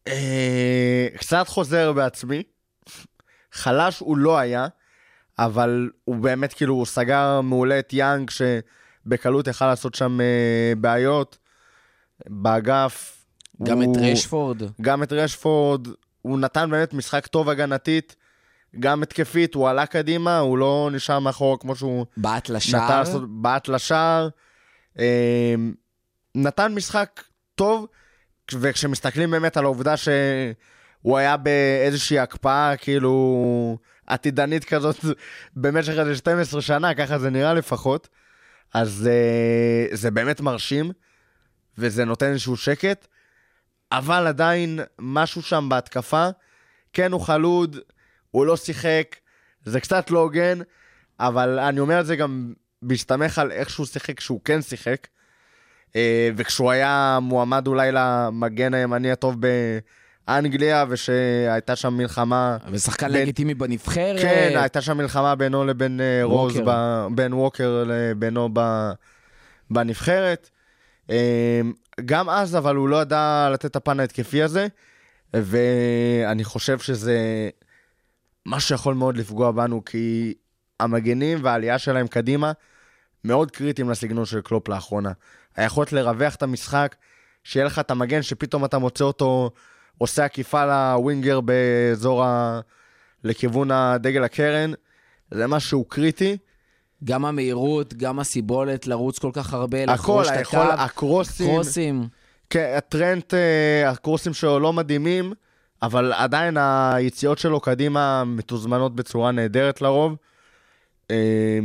[0.08, 2.44] אה, קצת חוזר בעצמי,
[3.52, 4.68] חלש הוא לא היה,
[5.40, 11.38] אבל הוא באמת כאילו, הוא סגר מעולה את יאנג, שבקלות יכל לעשות שם אה, בעיות
[12.28, 13.17] באגף.
[13.64, 14.62] גם הוא- את רשפורד.
[14.82, 15.88] גם את רשפורד,
[16.22, 18.16] הוא נתן באמת משחק טוב הגנתית,
[18.80, 23.04] גם התקפית, הוא עלה קדימה, הוא לא נשאר מאחור כמו שהוא בעט לשער.
[23.30, 24.30] בעט לשער.
[25.00, 25.56] אה,
[26.36, 27.24] נתן משחק
[27.56, 27.88] טוב,
[28.54, 34.96] וכשמסתכלים באמת על העובדה שהוא היה באיזושהי הקפאה, כאילו, עתידנית כזאת,
[35.56, 38.08] במשך איזה 12 שנה, ככה זה נראה לפחות,
[38.74, 40.92] אז אה, זה באמת מרשים,
[41.78, 43.08] וזה נותן איזשהו שקט,
[43.92, 46.28] אבל עדיין משהו שם בהתקפה,
[46.94, 47.78] כן הוא חלוד,
[48.32, 49.16] הוא לא שיחק,
[49.66, 50.60] זה קצת לא הוגן,
[51.20, 55.08] אבל אני אומר את זה גם בהסתמך על איך שהוא שיחק כשהוא כן שיחק,
[55.96, 59.36] אה, וכשהוא היה מועמד אולי למגן הימני הטוב
[60.28, 64.22] באנגליה, ושהייתה שם מלחמה, ושחקן בין- לגיטימי בנבחרת.
[64.22, 66.72] כן, הייתה שם מלחמה בינו לבין אה, רוז, ווקר.
[66.72, 68.92] ב- בין ווקר לבינו ב-
[69.70, 70.50] בנבחרת.
[71.10, 71.62] אה,
[72.06, 74.68] גם אז, אבל הוא לא ידע לתת את הפן ההתקפי הזה,
[75.34, 77.50] ואני חושב שזה
[78.46, 80.34] מה שיכול מאוד לפגוע בנו, כי
[80.80, 82.52] המגנים והעלייה שלהם קדימה
[83.24, 85.12] מאוד קריטיים לסגנון של קלופ לאחרונה.
[85.56, 86.96] היכולת לרווח את המשחק,
[87.44, 89.52] שיהיה לך את המגן שפתאום אתה מוצא אותו
[89.98, 92.60] עושה עקיפה לווינגר באזור ה...
[93.24, 94.72] לכיוון הדגל הקרן,
[95.32, 96.38] זה משהו קריטי.
[97.04, 102.08] גם המהירות, גם הסיבולת לרוץ כל כך הרבה, הכל, לחרוש את הקו, הקרוסים, קרוסים.
[102.50, 105.34] כן, הטרנט, אה, הקרוסים שלו לא מדהימים,
[105.82, 110.16] אבל עדיין היציאות שלו קדימה מתוזמנות בצורה נהדרת לרוב.
[111.12, 111.60] אה,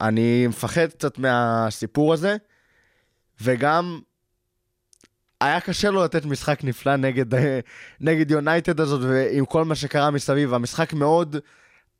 [0.00, 2.36] אני מפחד קצת מהסיפור הזה,
[3.40, 4.00] וגם
[5.40, 7.60] היה קשה לו לתת משחק נפלא נגד, אה,
[8.00, 10.54] נגד יונייטד הזאת, ועם כל מה שקרה מסביב.
[10.54, 11.36] המשחק מאוד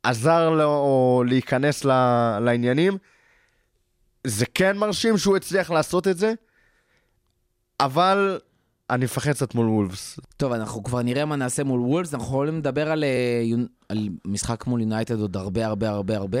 [0.03, 2.97] עזר לו להיכנס ל- לעניינים.
[4.27, 6.33] זה כן מרשים שהוא הצליח לעשות את זה,
[7.79, 8.39] אבל
[8.89, 10.19] אני מפחד קצת מול וולפס.
[10.37, 13.43] טוב, אנחנו כבר נראה מה נעשה מול וולפס, אנחנו יכולים לדבר על, אה,
[13.89, 16.39] על משחק מול יונייטד עוד הרבה הרבה הרבה הרבה,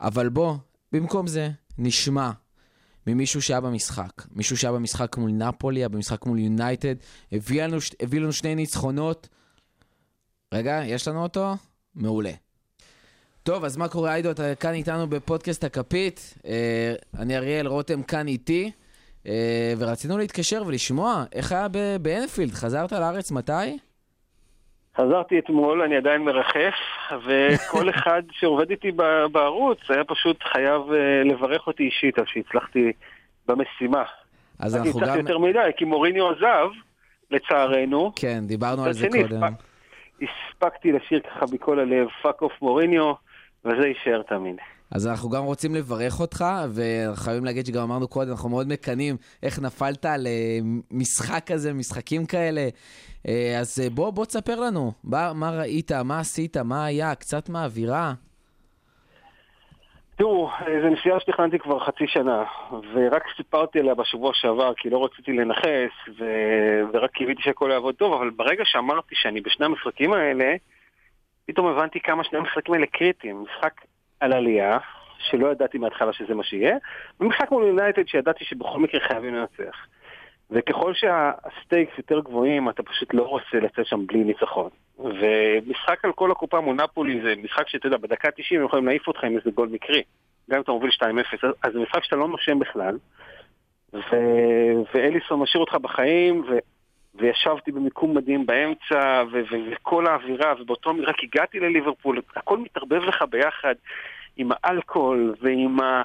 [0.00, 0.56] אבל בוא,
[0.92, 2.30] במקום זה, נשמע
[3.06, 6.94] ממישהו שהיה במשחק, מישהו שהיה במשחק מול נפולי, היה במשחק מול יונייטד,
[7.32, 9.28] הביא לנו, הביא לנו שני ניצחונות.
[10.54, 11.54] רגע, יש לנו אותו?
[11.96, 12.30] מעולה.
[13.42, 14.30] טוב, אז מה קורה, עידו?
[14.30, 16.34] אתה כאן איתנו בפודקאסט הכפית.
[16.46, 18.70] אה, אני אריאל רותם כאן איתי,
[19.26, 21.66] אה, ורצינו להתקשר ולשמוע איך היה
[22.02, 22.52] באנפילד.
[22.52, 23.78] חזרת לארץ מתי?
[24.96, 26.74] חזרתי אתמול, אני עדיין מרחף,
[27.26, 28.92] וכל אחד שעובד איתי
[29.32, 32.92] בערוץ היה פשוט חייב אה, לברך אותי אישית על שהצלחתי
[33.46, 34.04] במשימה.
[34.58, 35.18] אז אנחנו הצלחתי גם...
[35.18, 36.68] יותר מדי, כי מוריניו עזב,
[37.30, 38.12] לצערנו.
[38.16, 39.40] כן, דיברנו על זה קודם.
[40.22, 40.28] הספק-
[40.64, 43.12] הספקתי לשיר ככה מכל הלב, fuck off מוריניו,
[43.64, 44.56] וזה יישאר תמיד.
[44.90, 49.58] אז אנחנו גם רוצים לברך אותך, וחייבים להגיד שגם אמרנו קודם, אנחנו מאוד מקנאים איך
[49.58, 50.58] נפלת על אה,
[50.90, 52.68] משחק כזה, משחקים כאלה.
[53.28, 57.48] אה, אז אה, בוא, בוא תספר לנו, מה, מה ראית, מה עשית, מה היה, קצת
[57.48, 58.14] מהאווירה.
[60.16, 60.50] תראו,
[60.82, 62.44] זו נסיעה שתכננתי כבר חצי שנה,
[62.94, 66.24] ורק סיפרתי עליה בשבוע שעבר, כי לא רציתי לנחס, ו...
[66.92, 70.54] ורק קיוויתי שהכל יעבוד טוב, אבל ברגע שאמרתי שאני בשני המשחקים האלה,
[71.46, 73.42] פתאום הבנתי כמה שני המשחקים האלה קריטיים.
[73.42, 73.72] משחק
[74.20, 74.78] על עלייה,
[75.18, 76.76] שלא ידעתי מההתחלה שזה מה שיהיה,
[77.20, 79.86] ומשחק מול יונייטד שידעתי שבכל מקרה חייבים לנצח.
[80.50, 84.70] וככל שה stakes יותר גבוהים, אתה פשוט לא רוצה לצאת שם בלי ניצחון.
[84.98, 89.08] ומשחק על כל הקופה מול נפולי זה משחק שאתה יודע, בדקה 90 הם יכולים להעיף
[89.08, 90.02] אותך עם איזה גול מקרי.
[90.50, 91.04] גם אם אתה מוביל 2-0,
[91.62, 92.98] אז- זה משחק שאתה לא נושם בכלל.
[93.94, 94.16] ו...
[94.94, 96.58] ואליסון משאיר אותך בחיים, ו...
[97.14, 99.40] וישבתי במיקום מדהים באמצע, ו...
[99.50, 99.56] ו...
[99.70, 103.74] וכל האווירה, ובאותו רגע רק הגעתי לליברפול, הכל מתערבב לך ביחד
[104.36, 106.02] עם האלכוהול ועם ה...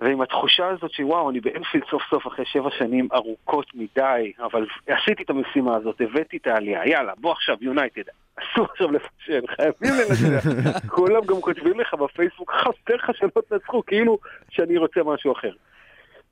[0.00, 5.22] ועם התחושה הזאת שוואו, אני באנפילד סוף סוף אחרי שבע שנים ארוכות מדי, אבל עשיתי
[5.22, 8.02] את המשימה הזאת, הבאתי את העלייה, יאללה, בוא עכשיו, יונייטד,
[8.36, 10.46] אסור עכשיו לפשל, חייבים לנצח.
[10.96, 14.18] כולם גם כותבים לך בפייסבוק, חסר לך שלא תנצחו, כאילו
[14.50, 15.52] שאני רוצה משהו אחר.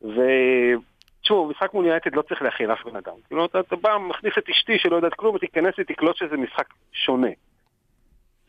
[0.03, 3.15] ותשמעו, משחק מול יונייטד לא צריך להכין אף בן אדם.
[3.27, 7.31] כאילו, אתה, אתה בא, מכניס את אשתי שלא יודעת כלום, ותיכנס ותקלוט שזה משחק שונה.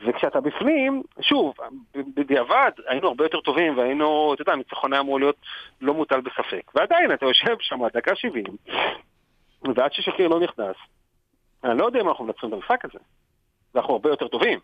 [0.05, 1.53] וכשאתה בפנים, שוב,
[1.95, 5.35] בדיעבד היינו הרבה יותר טובים והיינו, אתה יודע, הניצחון היה אמור להיות
[5.81, 6.71] לא מוטל בספק.
[6.75, 8.43] ועדיין אתה יושב שם, דקה 70,
[9.75, 10.75] ועד ששקיר לא נכנס,
[11.63, 12.99] אני לא יודע אם אנחנו מנצחים את המשחק הזה.
[13.75, 14.59] ואנחנו הרבה יותר טובים.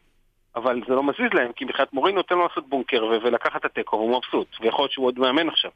[0.56, 3.96] אבל זה לא מזיז להם, כי מבחינת מורים נותן לו לעשות בונקר ולקחת את התיקו,
[3.96, 5.72] והוא מבסוט, ויכול להיות שהוא עוד מאמן עכשיו.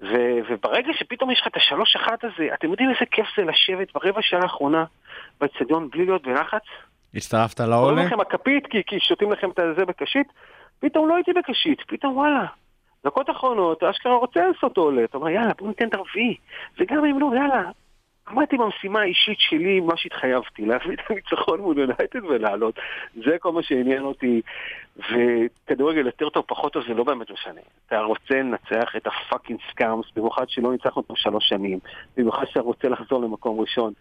[0.00, 3.92] ו- וברגע שפתאום יש לך את השלוש אחת הזה, אתם יודעים איזה כיף זה לשבת
[3.94, 4.84] ברבע שעה האחרונה
[5.40, 6.62] באצטדיון בלי להיות בלחץ?
[7.14, 8.04] הצטרפת קוראים לעולה?
[8.04, 10.26] לכם הכפית כי, כי שותים לכם את זה בקשית,
[10.80, 12.46] פתאום לא הייתי בקשית, פתאום וואלה.
[13.04, 16.36] דקות אחרונות, אשכרה רוצה לעשות עולה, אתה אומר יאללה בוא ניתן את הרביעי,
[16.78, 17.70] וגם אם לא יאללה,
[18.28, 22.74] עמדתי במשימה האישית שלי, מה שהתחייבתי, להביא את הניצחון מול יונייטד ולעלות,
[23.14, 24.40] זה כל מה שעניין אותי,
[24.96, 27.60] וכדורגל יותר טוב, פחות טוב, זה לא באמת משנה.
[27.86, 31.78] אתה רוצה לנצח את ה fucking scums, במיוחד שלא ניצחנו אותם שלוש שנים,
[32.16, 33.92] במיוחד שאתה רוצה לחזור למקום ראשון.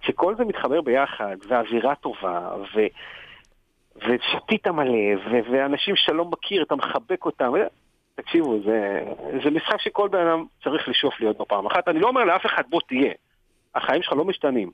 [0.00, 2.80] כשכל זה מתחבר ביחד, והאווירה טובה, ו...
[3.96, 7.52] ושתית מלא, ו- ואנשים שאתה לא מכיר, אתה מחבק אותם.
[8.14, 9.04] תקשיבו, זה,
[9.44, 11.88] זה משחק שכל בן אדם צריך לשאוף להיות בו פעם אחת.
[11.88, 13.12] אני לא אומר לאף אחד, בוא תהיה.
[13.74, 14.70] החיים שלך לא משתנים.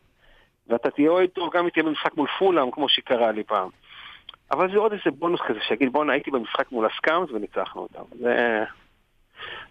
[0.68, 3.68] ואתה תהיה אוהד טוב גם אם תהיה במשחק מול פולאם, כמו שקרה לי פעם.
[4.50, 8.16] אבל זה עוד איזה בונוס כזה, שיגיד בואנה הייתי במשחק מול הסקאמס וניצחנו אותם.
[8.18, 8.64] זה,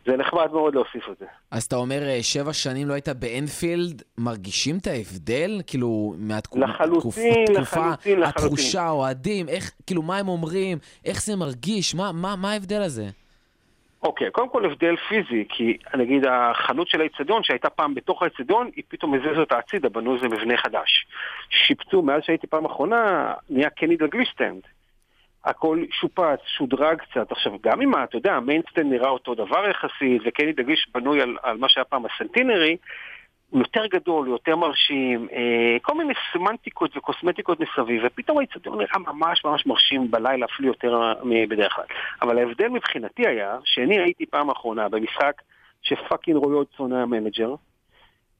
[0.05, 1.25] זה נחמד מאוד להוסיף את זה.
[1.51, 5.61] אז אתה אומר, אה, שבע שנים לא היית באנפילד, מרגישים את ההבדל?
[5.67, 6.65] כאילו, מהתקופה...
[6.65, 8.23] לחלוטין, לחלוטין, לחלוטין.
[8.23, 13.05] התחושה, אוהדים, איך, כאילו, מה הם אומרים, איך זה מרגיש, מה, מה, מה ההבדל הזה?
[14.03, 18.83] אוקיי, קודם כל הבדל פיזי, כי נגיד החנות של האיצטדיון שהייתה פעם בתוך האיצטדיון, היא
[18.87, 21.05] פתאום הזיזו אותה הצידה, בנו איזה מבנה חדש.
[21.49, 24.61] שיפצו, מאז שהייתי פעם אחרונה, נהיה קני דגליש stand.
[25.45, 27.31] הכל שופץ, שודרג קצת.
[27.31, 31.21] עכשיו, גם אם, אתה יודע, ה Main Stand נראה אותו דבר יחסית, וקני דגליש בנוי
[31.21, 32.77] על, על מה שהיה פעם ה Centenary,
[33.49, 39.45] הוא יותר גדול, יותר מרשים, אה, כל מיני סמנטיקות וקוסמטיקות מסביב, ופתאום האיצטדיון נראה ממש
[39.45, 41.85] ממש מרשים בלילה, אפילו יותר מבדרך כלל.
[42.21, 45.41] אבל ההבדל מבחינתי היה, שאני הייתי פעם אחרונה במשחק
[45.81, 47.55] שפאקינג רוי אודסון היה מנג'ר,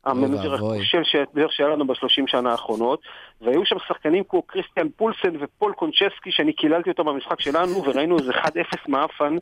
[0.06, 0.54] ה manager.
[0.76, 1.04] הכושל
[1.50, 3.00] שהיה לנו בשלושים שנה האחרונות,
[3.42, 8.32] והיו שם שחקנים כמו קריסטיאן פולסן ופול קונצ'סקי, שאני קיללתי אותם במשחק שלנו, וראינו איזה
[8.32, 8.46] 1-0
[8.88, 9.36] מאפן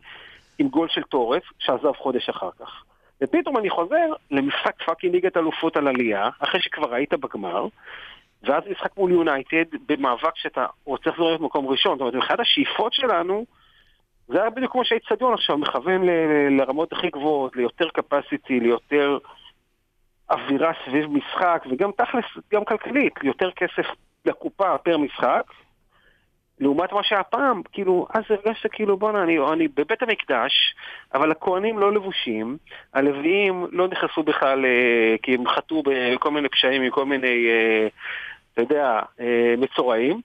[0.60, 2.84] עם גול של טורס, שעזב חודש אחר כך.
[3.22, 7.68] ופתאום אני חוזר למשחק fucking ליגת אלופות על עלייה, אחרי שכבר היית בגמר,
[8.44, 11.92] ואז משחק מול יונייטד במאבק שאתה רוצה לחזור להיות מקום ראשון.
[11.92, 13.46] זאת אומרת, מבחינת השאיפות שלנו,
[14.28, 19.18] זה היה בדיוק כמו שהאיצטדיון עכשיו מכוון ל- לרמות הכי גבוהות, ליותר capacity, ליותר
[20.32, 23.86] אווירה סביב משחק, וגם תכלס, גם כלכלית, יותר כסף
[24.26, 25.44] לקופה פר משחק,
[26.62, 30.54] לעומת מה שהיה פעם, כאילו, אז הרגשת כאילו, בואנה, אני, אני בבית המקדש,
[31.14, 32.58] אבל הכוהנים לא לבושים,
[32.94, 37.88] הלוויים לא נכנסו בכלל, אה, כי הם חטאו בכל מיני פשעים עם כל מיני, אה,
[38.54, 40.22] אתה יודע, אה, מצורעים,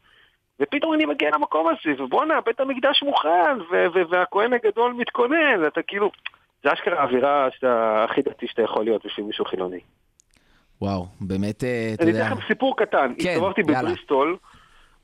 [0.61, 3.59] ופתאום אני מגיע למקום הזה, ובואנה, בית המקדש מוכן,
[4.11, 6.11] והכהן הגדול מתכונן, אתה כאילו,
[6.65, 7.49] זה אשכרה האווירה
[8.05, 9.81] הכי דתי שאתה יכול להיות בשביל מישהו חילוני.
[10.81, 12.27] וואו, באמת, אה, אתה אני יודע...
[12.27, 13.13] אתן לכם סיפור קטן.
[13.19, 13.83] כן, הסתובבתי יאללה.
[13.83, 14.37] בבריסטול,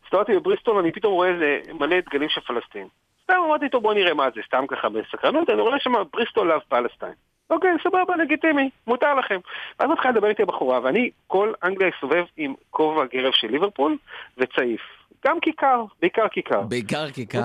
[0.04, 2.86] הסתובבתי בבריסטול, אני פתאום רואה איזה מלא דגלים של פלסטין.
[3.24, 6.60] סתם אמרתי איתו בוא נראה מה זה, סתם ככה בסקרנות, אני רואה שם בריסטול לאב
[6.68, 7.12] פלסטיין.
[7.50, 9.40] אוקיי, סבבה, לגיטימי, מותר לכם.
[9.80, 13.96] ואז מתחילה לדבר איתי הבחורה, ואני כל אנגליה אסובב עם כובע גרב של ליברפול
[14.38, 14.80] וצעיף.
[15.26, 16.60] גם כיכר, בעיקר כיכר.
[16.60, 17.40] בעיקר כיכר.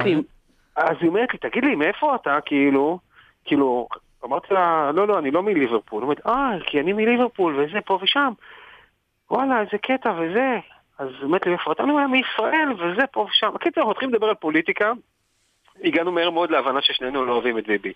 [0.75, 2.99] אז היא אומרת לי, תגיד לי, מאיפה אתה, כאילו,
[3.47, 3.88] כאילו,
[4.25, 6.03] אמרתי לה, לא, לא, אני לא מליברפול.
[6.03, 8.33] היא אומרת, אה, כי אני מליברפול, וזה פה ושם.
[9.31, 10.60] וואלה, איזה קטע וזה.
[10.97, 11.83] אז אומרת לי, אתה?
[11.83, 13.49] אני אומר, מישראל, וזה פה ושם.
[13.53, 14.91] בקיצור, אנחנו מתחילים לדבר על פוליטיקה.
[15.83, 17.93] הגענו מהר מאוד להבנה ששנינו לא אוהבים את ביבי.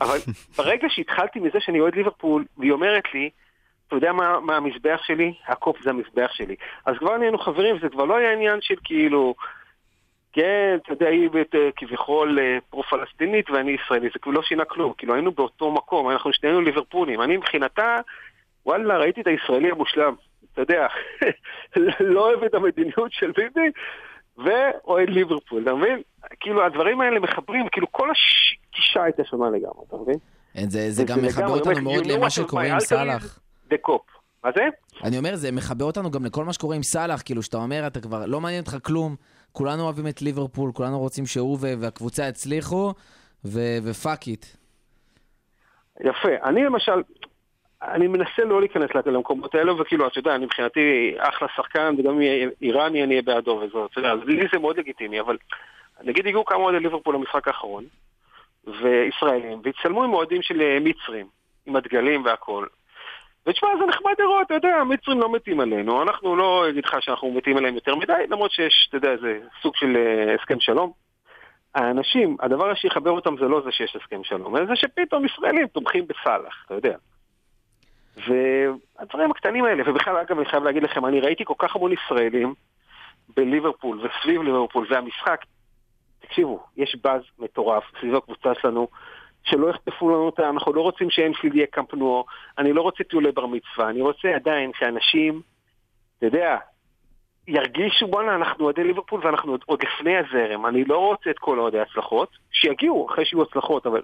[0.00, 0.18] אבל
[0.58, 3.30] ברגע שהתחלתי מזה שאני אוהד ליברפול, והיא אומרת לי,
[3.86, 5.34] אתה יודע מה, מה המזבח שלי?
[5.46, 6.56] הקופ זה המזבח שלי.
[6.86, 9.34] אז כבר נהיינו חברים, זה כבר לא היה עניין של כאילו,
[10.38, 15.14] אתה יודע, היא בת- כביכול אה, פרו-פלסטינית ואני ישראלי, זה כאילו לא שינה כלום, כאילו
[15.14, 17.22] היינו באותו מקום, אנחנו שנינו ליברפולים.
[17.22, 17.96] אני מבחינתה,
[18.66, 20.14] וואלה, ראיתי את הישראלי המושלם,
[20.52, 20.86] אתה יודע,
[22.14, 23.70] לא אוהב את המדיניות של ביבי,
[24.38, 26.02] ואוהד ליברפול, אתה מבין?
[26.40, 28.08] כאילו הדברים האלה מחברים, כאילו כל
[28.74, 30.16] הגישה הייתה שונה לגמרי, אתה מבין?
[30.54, 33.38] אין, זה, זה גם מחבר אותנו מאוד know למה שקורה עם סאלח.
[34.44, 34.62] מה זה?
[35.04, 38.00] אני אומר, זה מחבר אותנו גם לכל מה שקורה עם סאלח, כאילו, שאתה אומר, אתה
[38.00, 39.16] כבר, לא מעניין אותך כלום,
[39.52, 42.92] כולנו אוהבים את ליברפול, כולנו רוצים שהוא והקבוצה יצליחו,
[43.44, 44.46] ופאק איט.
[46.00, 46.28] יפה.
[46.44, 47.02] אני למשל,
[47.82, 52.20] אני מנסה לא להיכנס למקומות האלו, וכאילו, אתה יודע, אני מבחינתי אחלה שחקן, וגם
[52.62, 55.36] איראני אני אהיה בעדו וזאת, אתה יודע, לי זה מאוד לגיטימי, אבל
[56.02, 57.84] נגיד הגיעו כמה אוהדי ליברפול למשחק האחרון,
[58.64, 61.26] וישראלים, והצטלמו עם אוהדים של אה, מצרים,
[61.66, 62.66] עם הדגלים והכל.
[63.46, 67.30] ותשמע, זה נחמד לראות, אתה יודע, המצרים לא מתים עלינו, אנחנו לא אגיד לך שאנחנו
[67.30, 70.92] מתים עליהם יותר מדי, למרות שיש, אתה יודע, איזה סוג של אה, הסכם שלום.
[71.74, 76.06] האנשים, הדבר שיחבר אותם זה לא זה שיש הסכם שלום, אלא זה שפתאום ישראלים תומכים
[76.06, 76.96] בסאלח, אתה יודע.
[78.16, 82.54] והדברים הקטנים האלה, ובכלל, אגב, אני חייב להגיד לכם, אני ראיתי כל כך המון ישראלים
[83.36, 85.44] בליברפול וסביב ליברפול, והמשחק,
[86.20, 88.88] תקשיבו, יש באז מטורף סביב הקבוצה שלנו,
[89.44, 92.24] שלא יחטפו לנו אותה, אנחנו לא רוצים שאנפילד יהיה קמפנועו,
[92.58, 95.42] אני לא רוצה טיולי בר מצווה, אני רוצה עדיין שאנשים,
[96.18, 96.56] אתה יודע,
[97.48, 101.58] ירגישו, בואנה, אנחנו אוהדי ליברפול ואנחנו עוד, עוד לפני הזרם, אני לא רוצה את כל
[101.58, 104.00] אוהדי ההצלחות, שיגיעו אחרי שיהיו הצלחות, אבל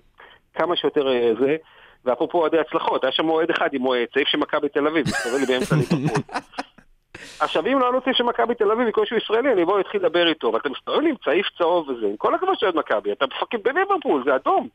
[0.55, 1.57] כמה שיותר אה, זה,
[2.05, 5.36] ואפרופו אוהדי הצלחות, היה שם אוהד אחד עם אוהד, צעיף של מכבי תל אביב, מסתובב
[5.41, 6.22] לי באמצע ליברפול.
[7.41, 10.51] עכשיו, אם לא נוציא של מכבי תל אביב, שהוא ישראלי, אני אבוא להתחיל לדבר איתו,
[10.51, 13.62] אבל אתה מסתובב לי עם צעיף צהוב וזה, עם כל הכבוד של מכבי, אתה מפקד
[13.62, 14.68] בליברפול, זה אדום.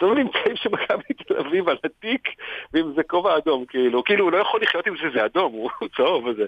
[0.00, 2.28] עם צעיף של מכבי תל אביב על התיק,
[2.72, 5.70] ועם זה כובע אדום, כאילו, כאילו, הוא לא יכול לחיות עם זה, זה אדום, הוא
[5.96, 6.44] צהוב וזה.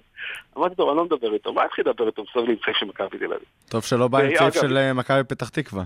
[0.56, 2.22] אמרתי לו, אני לא מדבר איתו, מה התחיל לדבר איתו?
[2.22, 3.38] מסתובב לי עם צעיף של מכבי תל אביב.
[3.68, 5.84] טוב שלא בא עם צעיף של אה, מכבי פתח תקווה.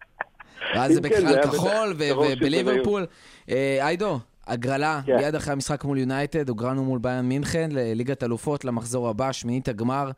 [0.74, 3.06] ואז זה כן, זה בכלל כחול ובליברפול.
[3.50, 5.16] אה, איידו, הגרלה, כן.
[5.16, 10.10] מיד אחרי המשחק מול יונייטד, הוגרלנו מול ביאן מינכן לליגת אלופות למחזור הבא, שמינית הגמר.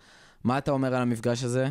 [0.45, 1.66] מה אתה אומר על המפגש הזה?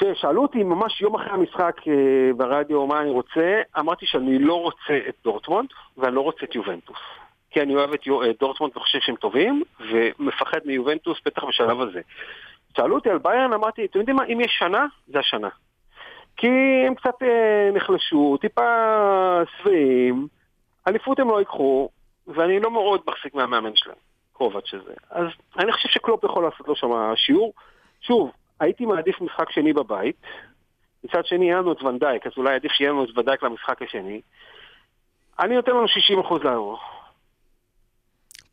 [0.00, 4.98] כששאלו אותי ממש יום אחרי המשחק אה, ברדיו מה אני רוצה, אמרתי שאני לא רוצה
[5.08, 6.98] את דורטמונד ואני לא רוצה את יובנטוס.
[7.50, 12.00] כי אני אוהב את את דורטמונד וחושב שהם טובים, ומפחד מיובנטוס בטח בשלב הזה.
[12.76, 15.48] שאלו אותי על ביירן, אמרתי, אתם יודעים מה, אם יש שנה, זה השנה.
[16.36, 16.48] כי
[16.86, 18.62] הם קצת אה, נחלשו, טיפה
[19.58, 20.26] שבעים,
[20.88, 21.88] אליפות הם לא ייקחו,
[22.26, 23.96] ואני לא מאוד מחזיק מהמאמן שלהם,
[24.32, 24.92] קובץ' שזה.
[25.10, 25.26] אז
[25.58, 27.52] אני חושב שקלופ יכול לעשות לו שם שיעור.
[28.00, 28.30] שוב,
[28.60, 30.16] הייתי מעדיף משחק שני בבית,
[31.04, 34.20] מצד שני היה לנו את ונדייק, אז אולי עדיף שיהיה לנו את ונדייק למשחק השני.
[35.40, 36.78] אני נותן לנו 60% לאירו.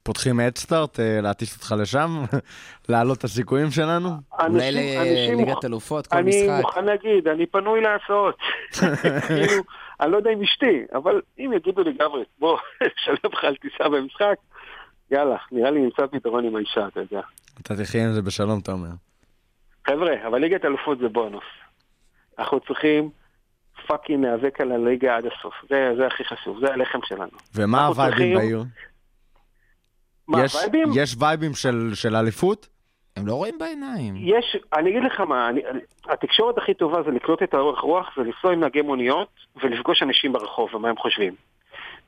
[0.04, 2.10] פותחים אדסטארט, אה, להטיס אותך לשם?
[2.90, 4.10] להעלות את הסיכויים שלנו?
[4.40, 6.62] אולי לליגת אלופות, כל אני משחק.
[6.62, 8.38] מוכן להגיד, אני פנוי להצעות.
[9.28, 9.64] כאילו,
[10.00, 12.58] אני לא יודע אם אשתי, אבל אם יגידו לי, גברי, בוא,
[13.04, 14.36] שלם לך על טיסה במשחק,
[15.12, 17.22] יאללה, נראה לי נמצא פתרון עם האישה, אתה יודע.
[17.62, 19.07] אתה תחיה עם זה בשלום, אתה אומר.
[19.90, 21.44] חבר'ה, אבל ליגת אלופות זה בונוס.
[22.40, 23.10] אנחנו צריכים
[23.88, 25.54] fucking להיאבק על הליגה עד הסוף.
[25.70, 27.32] זה, זה הכי חשוב, זה הלחם שלנו.
[27.56, 28.64] ומה הווייבים צריכים- בעיר?
[30.28, 30.88] מה, יש- וייבים?
[30.96, 32.68] יש וייבים של של אליפות?
[33.18, 34.16] הם לא רואים בעיניים.
[34.18, 35.62] יש, אני אגיד לך מה, אני,
[36.10, 39.30] התקשורת הכי טובה זה לקלוט את ההלך רוח, זה לנסוע עם נהגי מוניות
[39.64, 41.36] ולפגוש אנשים ברחוב ומה הם חושבים.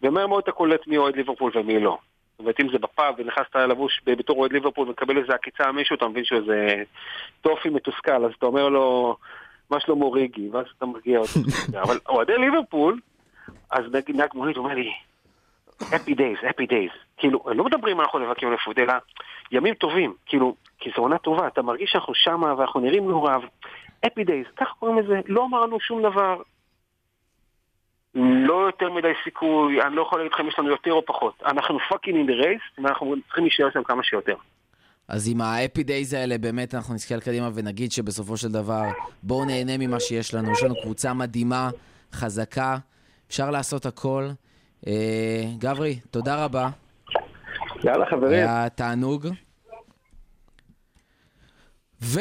[0.04, 1.98] ומהר מאוד אתה קולט מי אוהד ליברפול ומי לא.
[2.40, 6.08] זאת אומרת, אם זה בפאב ונכנסת לבוש בתור אוהד ליברפול ומקבל איזה עקיצה ממישהו, אתה
[6.08, 6.84] מבין שהוא איזה
[7.42, 9.18] טופי מתוסכל, אז אתה אומר לו,
[9.70, 11.40] מה שלמה ריגי, ואז אתה מרגיע אותו.
[11.84, 13.00] אבל אוהדי ליברפול,
[13.72, 14.92] אז נהג מונית אומר לי,
[15.82, 16.94] happy days, happy days.
[17.18, 18.94] כאילו, לא מדברים אנחנו נאבקים אליפות, אלא
[19.52, 23.42] ימים טובים, כאילו, כי זו עונה טובה, אתה מרגיש שאנחנו שמה ואנחנו נראים רב.
[24.06, 26.42] happy days, ככה קוראים לזה, לא אמרנו שום דבר.
[28.16, 31.34] לא יותר מדי סיכוי, אני לא יכול להגיד לכם יש לנו יותר או פחות.
[31.46, 34.36] אנחנו fucking in the race, ואנחנו צריכים להישאר שם כמה שיותר.
[35.08, 38.84] אז עם ה happy days האלה, באמת אנחנו נסתכל קדימה ונגיד שבסופו של דבר,
[39.24, 40.52] בואו נהנה ממה שיש לנו.
[40.52, 41.70] יש לנו קבוצה מדהימה,
[42.14, 42.78] חזקה,
[43.28, 44.28] אפשר לעשות הכל.
[44.88, 46.70] אה, גברי, תודה רבה,
[47.84, 48.34] יאללה חברים.
[48.34, 49.28] היה תענוג.
[52.02, 52.20] ו...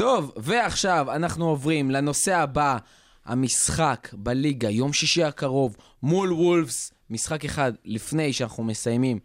[0.00, 2.76] טוב, ועכשיו אנחנו עוברים לנושא הבא,
[3.26, 9.18] המשחק בליגה, יום שישי הקרוב, מול וולפס, משחק אחד לפני שאנחנו מסיימים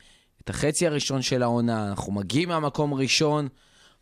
[0.44, 3.48] את החצי הראשון של העונה, אנחנו מגיעים מהמקום ראשון.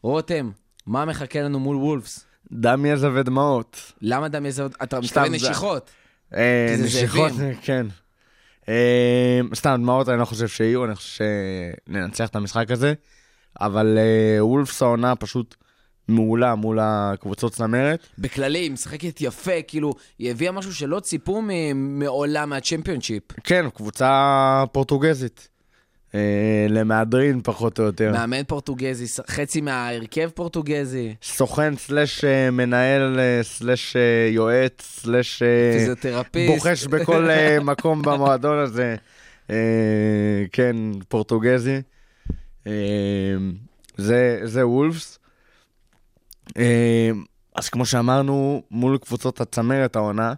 [0.02, 0.52] רותם,
[0.86, 2.26] מה מחכה לנו מול וולפס?
[2.52, 3.94] דם, יזע ודמעות.
[4.02, 4.66] למה דם יזע...
[4.84, 5.92] אתה מתכוון נשיכות.
[6.36, 7.56] אה, נשיכות, זאבים.
[7.62, 7.86] כן.
[8.70, 11.24] אה, סתם, דמעות אני לא חושב שיהיו, אני חושב
[11.88, 12.94] שננצח את המשחק הזה.
[13.62, 15.56] אבל אה, וולפס העונה פשוט
[16.08, 18.08] מעולה מול הקבוצות צמרת.
[18.18, 21.42] בכללי, היא משחקת יפה, כאילו, היא הביאה משהו שלא ציפו
[21.76, 23.24] מעולם מהצ'מפיונשיפ.
[23.44, 25.50] כן, קבוצה פורטוגזית.
[26.16, 28.12] אה, למהדרין פחות או יותר.
[28.12, 33.96] מאמן פורטוגזי, חצי מההרכב פורטוגזי, סוכן סלאש אה, מנהל אה, סלאש
[34.30, 35.44] יועץ סלאש
[35.74, 36.54] פיזיותרפיסט.
[36.56, 37.28] בוחש בכל
[37.72, 38.96] מקום במועדון הזה.
[39.50, 39.56] אה,
[40.52, 40.76] כן,
[41.08, 41.82] פורטוגזי.
[42.68, 42.72] אה,
[43.98, 45.20] זה, זה וולפס.
[46.58, 47.10] אה,
[47.56, 50.34] אז כמו שאמרנו, מול קבוצות הצמרת העונה,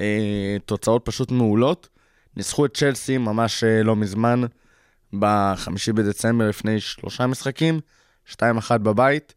[0.00, 1.88] אה, תוצאות פשוט מעולות.
[2.36, 4.40] ניצחו את צ'לסי ממש אה, לא מזמן,
[5.12, 7.80] בחמישי בדצמבר לפני שלושה משחקים,
[8.32, 8.36] 2-1
[8.82, 9.34] בבית.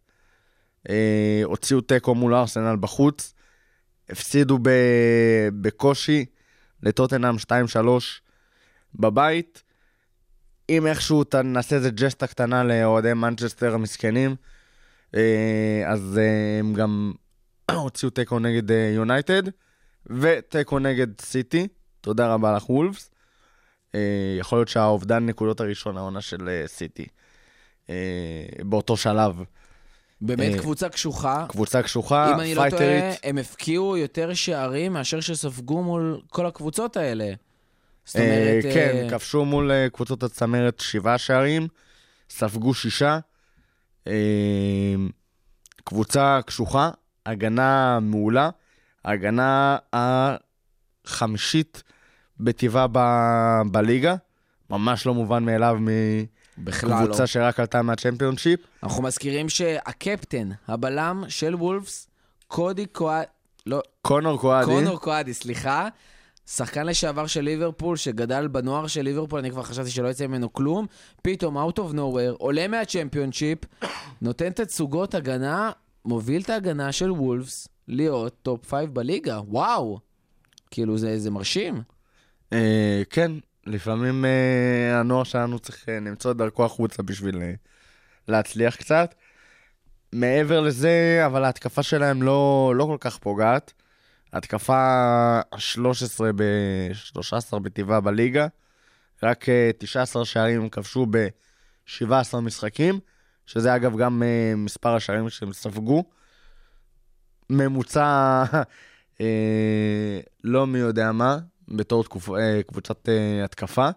[1.43, 3.33] הוציאו תיקו מול ארסנל בחוץ.
[4.09, 4.59] הפסידו.
[5.61, 6.25] בקושי
[6.83, 7.51] לטוטנאם 2-3
[8.95, 9.63] בבית.
[10.69, 14.35] אם איכשהו ת- נעשה איזה ג'סטה קטנה לאוהדי מנצ'סטר המסכנים,
[15.87, 17.11] אז אה, הם גם
[17.71, 19.43] הוציאו תיקו נגד אה, יונייטד,
[20.05, 21.67] ותיקו נגד סיטי.
[22.01, 23.11] תודה רבה לך, וולפס.
[23.95, 27.07] אה, יכול להיות שהאובדן נקודות הראשון העונה של אה, סיטי.
[27.89, 27.95] אה,
[28.63, 29.43] באותו שלב.
[30.21, 31.45] באמת אה, קבוצה קשוחה.
[31.49, 33.19] קבוצה קשוחה, אם אני לא טועה, פייטרית.
[33.23, 37.33] הם הפקיעו יותר שערים מאשר שספגו מול כל הקבוצות האלה.
[38.05, 38.73] זאת אה, אומרת...
[38.73, 41.67] כן, אה, כבשו מול אה, קבוצות הצמרת שבעה שערים,
[42.29, 43.19] ספגו שישה.
[44.07, 44.95] אה,
[45.83, 46.89] קבוצה קשוחה,
[47.25, 48.49] הגנה מעולה,
[49.05, 49.77] הגנה
[51.05, 51.83] החמישית
[52.39, 54.15] בטבעה ב- בליגה.
[54.69, 55.77] ממש לא מובן מאליו
[56.57, 56.95] בכלל לא.
[57.01, 58.59] מקבוצה שרק עלתה מהצ'מפיונשיפ.
[58.83, 62.07] אנחנו מזכירים שהקפטן, הבלם של וולפס,
[62.47, 63.25] קודי קואדי,
[63.65, 64.65] לא, קונור קואדי.
[64.65, 65.87] קונור קואדי, סליחה,
[66.55, 70.85] שחקן לשעבר של ליברפול, שגדל בנוער של ליברפול, אני כבר חשבתי שלא יצא ממנו כלום,
[71.21, 73.59] פתאום, out of nowhere, עולה מהצ'מפיונשיפ,
[74.21, 75.71] נותן תצוגות הגנה,
[76.05, 79.99] מוביל את ההגנה של וולפס להיות top 5 בליגה, וואו.
[80.71, 81.81] כאילו, זה, זה מרשים.
[82.53, 83.31] אה, כן,
[83.65, 87.53] לפעמים אה, הנוער שלנו צריך אה, למצוא את דרכו החוצה בשביל אה,
[88.27, 89.15] להצליח קצת.
[90.13, 93.73] מעבר לזה, אבל ההתקפה שלהם לא, לא כל כך פוגעת.
[94.33, 94.77] ההתקפה
[95.51, 98.47] ה-13 ב-13 בטבעה בליגה,
[99.23, 102.99] רק אה, 19 שערים הם כבשו ב-17 משחקים,
[103.45, 106.03] שזה אגב גם אה, מספר השערים שהם ספגו.
[107.49, 108.43] ממוצע
[109.21, 111.37] אה, לא מי יודע מה,
[111.67, 112.29] בתור תקופ...
[112.29, 113.89] אה, קבוצת אה, התקפה,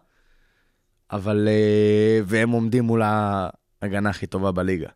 [1.10, 1.48] אבל...
[1.48, 4.88] אה, והם עומדים מול ההגנה הכי טובה בליגה.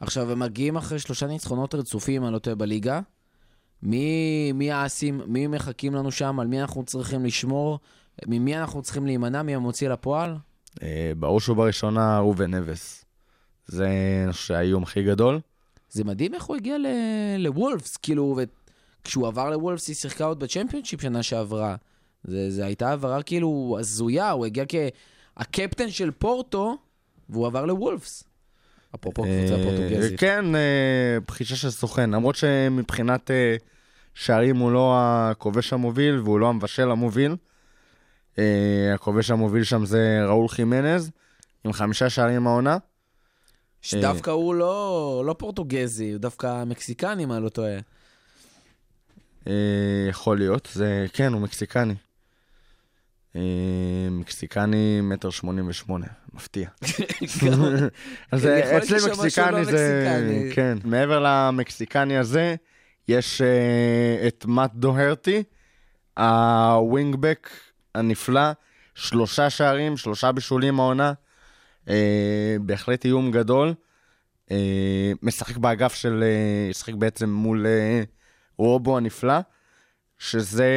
[0.00, 3.00] עכשיו, הם מגיעים אחרי שלושה ניצחונות רצופים, אני לא טועה, בליגה.
[3.84, 7.78] מי, מי האסים, מי מחכים לנו שם, על מי אנחנו צריכים לשמור,
[8.26, 10.36] ממי אנחנו צריכים להימנע, מי המוציא לפועל?
[10.82, 13.04] אה, בראש ובראשונה ראובן נבס.
[13.66, 13.88] זה
[14.24, 15.40] אני חושב האיום הכי גדול.
[15.90, 16.76] זה מדהים איך הוא הגיע
[17.38, 18.38] לוולפס, כאילו,
[19.02, 21.76] וכשהוא עבר לוולפס היא שיחקה עוד בצ'מפיונשיפ שנה שעברה.
[22.24, 24.64] זה, זה הייתה העברה כאילו הזויה, הוא הגיע
[25.36, 26.76] כהקפטן של פורטו,
[27.28, 28.24] והוא עבר לוולפס.
[28.94, 30.20] אפרופו קבוצה אה, פורטוגזית.
[30.20, 32.10] כן, אה, בחישה של סוכן.
[32.10, 33.56] למרות שמבחינת אה,
[34.14, 37.36] שערים הוא לא הכובש המוביל והוא לא המבשל המוביל.
[38.38, 41.10] אה, הכובש המוביל שם זה ראול חימנז,
[41.64, 42.76] עם חמישה שערים העונה.
[43.82, 47.78] שדווקא הוא לא, לא פורטוגזי, הוא דווקא מקסיקני, אם אני לא טועה.
[49.46, 51.94] אה, יכול להיות, זה, כן, הוא מקסיקני.
[53.36, 53.40] אה,
[54.10, 56.68] מקסיקני מטר שמונים ושמונה, מפתיע.
[58.32, 60.50] אז כן, אה, להיות אצלי משהו מקסיקני לא זה...
[60.54, 60.78] כן.
[60.84, 62.56] מעבר למקסיקני הזה,
[63.08, 65.42] יש אה, את מאט דוהרטי,
[66.18, 67.50] הווינגבק
[67.94, 68.50] הנפלא,
[68.94, 71.12] שלושה שערים, שלושה בישולים העונה.
[71.88, 73.74] אה, בהחלט איום גדול.
[74.50, 76.22] אה, משחק באגף של...
[76.22, 78.02] אה, משחק בעצם מול אה,
[78.58, 79.38] רובו הנפלא,
[80.18, 80.68] שזה...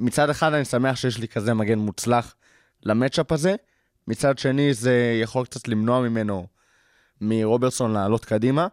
[0.00, 2.34] מצד אחד אני שמח שיש לי כזה מגן מוצלח
[2.82, 3.54] למצ'אפ הזה,
[4.08, 6.46] מצד שני זה יכול קצת למנוע ממנו,
[7.20, 8.66] מרוברטסון לעלות קדימה,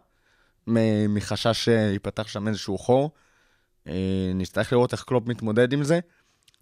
[1.08, 3.10] מחשש שיפתח שם איזשהו חור.
[3.88, 3.92] אה,
[4.34, 6.00] נצטרך לראות איך קלופ מתמודד עם זה.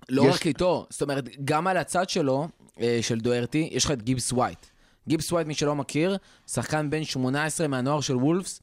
[0.08, 2.48] לא יש- רק איתו, זאת אומרת, גם על הצד שלו,
[2.80, 4.66] אה, של דוארטי, יש לך את גיבס ווייט.
[5.08, 6.16] גיבס ווייט, מי שלא מכיר,
[6.46, 8.60] שחקן בן 18 מהנוער של וולפס,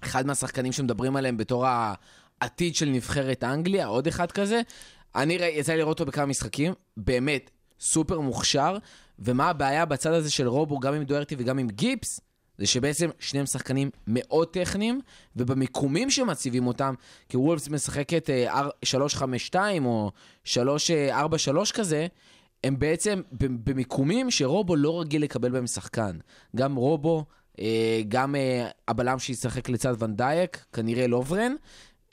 [0.00, 4.60] אחד מהשחקנים שמדברים עליהם בתור העתיד של נבחרת אנגליה, עוד אחד כזה.
[5.14, 7.50] אני ראי- יצא לי לראות אותו בכמה משחקים, באמת
[7.80, 8.76] סופר מוכשר,
[9.18, 12.20] ומה הבעיה בצד הזה של רובו, גם עם דוארטי וגם עם גיבס?
[12.60, 15.00] זה שבעצם שניהם שחקנים מאוד טכניים,
[15.36, 16.94] ובמיקומים שמציבים אותם,
[17.28, 18.70] כי וולפס משחקת אה, אר-
[19.52, 19.54] 3-5-2
[19.84, 20.10] או
[20.44, 22.06] 3-4-3 כזה,
[22.64, 26.18] הם בעצם במיקומים שרובו לא רגיל לקבל בהם שחקן.
[26.56, 27.24] גם רובו,
[27.60, 31.54] אה, גם אה, הבלם שישחק לצד ונדייק, כנראה לוברן,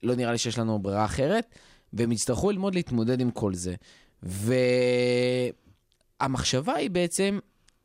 [0.03, 1.55] לא נראה לי שיש לנו ברירה אחרת,
[1.93, 3.75] והם יצטרכו ללמוד להתמודד עם כל זה.
[6.21, 7.39] והמחשבה היא בעצם,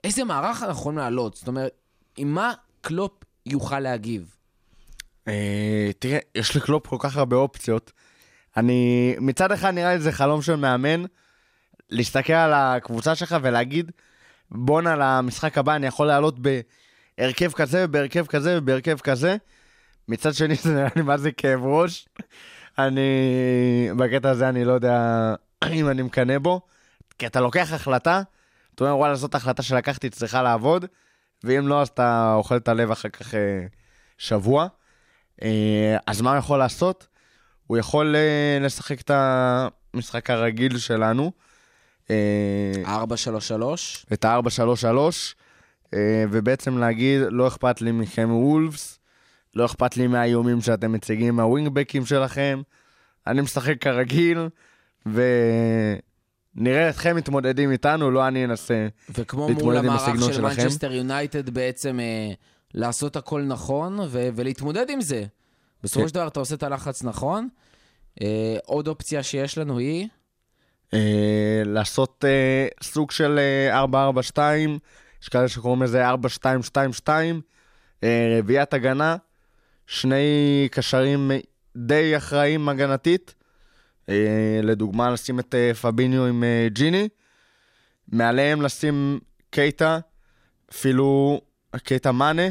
[0.04, 1.34] איזה מערך אנחנו יכולים לעלות?
[1.36, 1.81] זאת אומרת,
[2.16, 3.12] עם מה קלופ
[3.46, 4.36] יוכל להגיב?
[5.28, 7.92] אה, תראה, יש לקלופ כל כך הרבה אופציות.
[8.56, 11.04] אני, מצד אחד נראה לי זה חלום של מאמן,
[11.90, 13.92] להסתכל על הקבוצה שלך ולהגיד,
[14.50, 16.38] בואנה למשחק הבא אני יכול לעלות
[17.18, 19.36] בהרכב כזה ובהרכב כזה ובהרכב כזה.
[20.08, 22.08] מצד שני זה נראה לי מה זה כאב ראש.
[22.78, 23.10] אני,
[23.96, 25.34] בקטע הזה אני לא יודע
[25.72, 26.60] אם אני מקנא בו,
[27.18, 28.22] כי אתה לוקח החלטה,
[28.74, 30.86] אתה אומר וואלה זאת החלטה שלקחתי, צריכה לעבוד,
[31.44, 33.66] ואם לא אז אתה אוכל את הלב אחר כך אה,
[34.18, 34.66] שבוע.
[35.42, 37.06] אה, אז מה הוא יכול לעשות?
[37.66, 41.32] הוא יכול אה, לשחק את המשחק הרגיל שלנו,
[42.10, 44.12] אה, 4-3-3?
[44.12, 44.86] את ה-4-3-3,
[45.94, 48.98] אה, ובעצם להגיד, לא אכפת לי מכם וולפס,
[49.54, 52.62] לא אכפת לי מהאיומים שאתם מציגים מהווינגבקים שלכם,
[53.26, 54.48] אני משחק כרגיל,
[56.56, 58.88] ונראה אתכם מתמודדים איתנו, לא אני אנסה.
[59.08, 60.62] וכמו להתמודד מול עם המערך הסגנון של שלכם.
[60.62, 62.32] מנצ'סטר יונייטד בעצם אה,
[62.74, 65.24] לעשות הכל נכון ו- ולהתמודד עם זה.
[65.82, 66.08] בסופו כן.
[66.08, 67.48] של דבר אתה עושה את הלחץ נכון.
[68.22, 70.08] אה, עוד אופציה שיש לנו היא,
[70.94, 74.78] אה, לעשות אה, סוג של אה, 442,
[75.22, 77.40] יש כאלה שקוראים לזה 4222,
[78.04, 79.16] אה, רביעיית הגנה,
[79.86, 81.30] שני קשרים
[81.76, 83.34] די אחראים הגנתית,
[84.62, 87.08] לדוגמה לשים את אה, פביניו עם אה, ג'יני,
[88.08, 89.20] מעליהם לשים
[89.50, 89.98] קייטה,
[90.72, 91.40] אפילו
[91.84, 92.48] קייטה מאנה,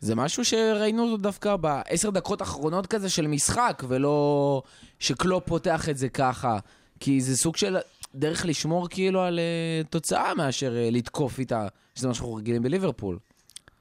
[0.00, 4.62] זה משהו שראינו אותו דווקא בעשר דקות האחרונות כזה של משחק, ולא
[4.98, 6.58] שקלופ פותח את זה ככה.
[7.00, 7.76] כי זה סוג של
[8.14, 13.18] דרך לשמור כאילו על אה, תוצאה מאשר אה, לתקוף איתה, שזה מה שאנחנו רגילים בליברפול.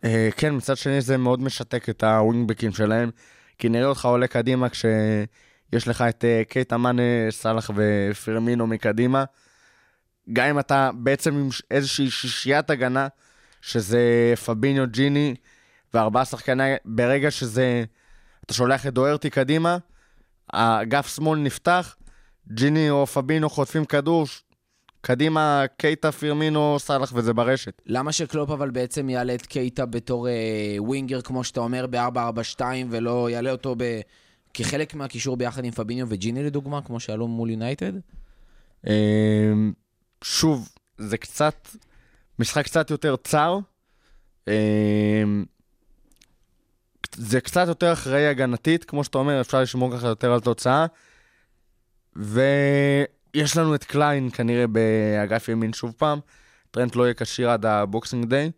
[0.03, 3.10] אה, כן, מצד שני זה מאוד משתק את הווינגבקים שלהם,
[3.57, 4.69] כי נראה אותך עולה קדימה
[5.69, 9.23] כשיש לך את אה, קייטה מאנה, סאלח ופרמינו מקדימה.
[10.34, 13.07] גם אם אתה בעצם עם איזושהי שישיית הגנה,
[13.61, 15.35] שזה פביניו, ג'יני
[15.94, 17.84] וארבעה שחקני, ברגע שזה,
[18.45, 19.77] אתה שולח את דוארטי קדימה,
[20.53, 21.95] האגף שמאל נפתח,
[22.48, 24.26] ג'יני או פבינו חוטפים כדור,
[25.02, 27.81] קדימה קייטה, פרמינו, סאלח וזה ברשת.
[27.85, 30.34] למה שקלופ אבל בעצם יעלה את קייטה בתור אה,
[30.77, 33.84] ווינגר, כמו שאתה אומר, ב-4-4-2, ולא יעלה אותו ב...
[34.57, 37.93] כחלק מהקישור ביחד עם פביניו וג'יני לדוגמה, כמו שעלו מול יונייטד?
[38.88, 39.73] אמ,
[40.23, 41.67] שוב, זה קצת,
[42.39, 43.59] משחק קצת יותר צר.
[44.47, 45.45] אמ,
[47.15, 50.85] זה קצת יותר אחראי הגנתית, כמו שאתה אומר, אפשר לשמור ככה יותר על תוצאה.
[52.15, 56.19] ויש לנו את קליין כנראה באגף ימין שוב פעם.
[56.71, 58.52] טרנט לא יהיה כשיר עד ה Boxing Day,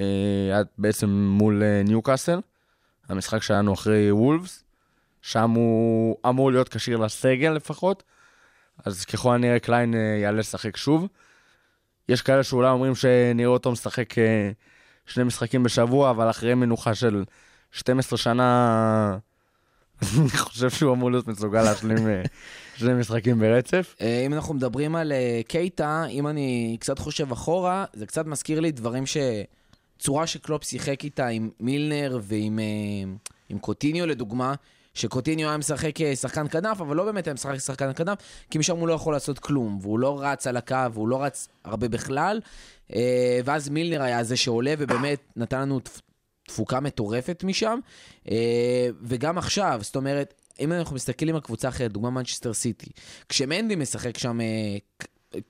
[0.00, 2.40] אה, בעצם מול אה, ניוקאסל,
[3.08, 4.64] המשחק שלנו אחרי וולפס.
[5.28, 8.02] שם הוא אמור להיות כשיר לסגל לפחות.
[8.84, 11.06] אז ככל הנראה קליין אה, יעלה לשחק שוב.
[12.08, 14.50] יש כאלה שאולי אומרים שנראה אותו משחק אה,
[15.06, 17.24] שני משחקים בשבוע, אבל אחרי מנוחה של
[17.72, 19.18] 12 שנה,
[20.20, 22.22] אני חושב שהוא אמור להיות מסוגל להשלים אה,
[22.76, 23.96] שני משחקים ברצף.
[24.26, 25.12] אם אנחנו מדברים על
[25.48, 29.16] קייטה, אם אני קצת חושב אחורה, זה קצת מזכיר לי דברים ש...
[29.98, 32.58] צורה שקלופ שיחק איתה עם מילנר ועם
[33.48, 34.54] עם קוטיניו לדוגמה,
[34.98, 38.18] שקוטיניו היה משחק כשחקן כנף, אבל לא באמת היה משחק כשחקן כנף,
[38.50, 41.48] כי משם הוא לא יכול לעשות כלום, והוא לא רץ על הקו, והוא לא רץ
[41.64, 42.40] הרבה בכלל.
[42.94, 46.00] אה, ואז מילנר היה זה שעולה, ובאמת נתן לנו תפ-
[46.48, 47.78] תפוקה מטורפת משם.
[48.30, 52.90] אה, וגם עכשיו, זאת אומרת, אם אנחנו מסתכלים על קבוצה אחרת, דוגמה מנצ'סטר סיטי,
[53.28, 54.46] כשמנדי משחק שם, אה,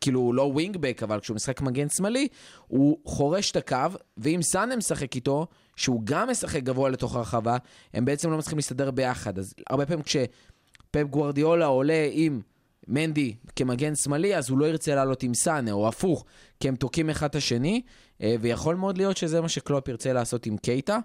[0.01, 2.29] כאילו הוא לא ווינגבק, אבל כשהוא משחק מגן שמאלי,
[2.67, 5.47] הוא חורש את הקו, ואם סאנה משחק איתו,
[5.79, 7.57] שהוא גם משחק גבוה לתוך הרחבה,
[7.95, 9.39] הם בעצם לא מצליחים להסתדר ביחד.
[9.39, 12.41] אז הרבה פעמים כשפפ גוורדיולה עולה עם
[12.89, 16.25] מנדי כמגן שמאלי, אז הוא לא ירצה לעלות עם סאנה, או הפוך,
[16.61, 17.83] כי הם תוקעים אחד את השני,
[18.23, 20.99] אה, ויכול מאוד להיות שזה מה שקלופ ירצה לעשות עם קייטה.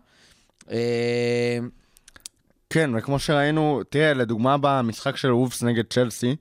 [0.71, 1.57] אה,
[2.69, 6.35] כן, וכמו שראינו, תראה, לדוגמה במשחק של וולפס נגד צ'לסי,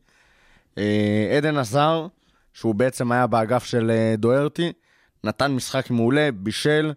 [0.79, 2.07] אה, עדן עזר,
[2.55, 4.73] שהוא בעצם היה באגף של דוארטי,
[5.25, 6.93] נתן משחק מעולה, בישל,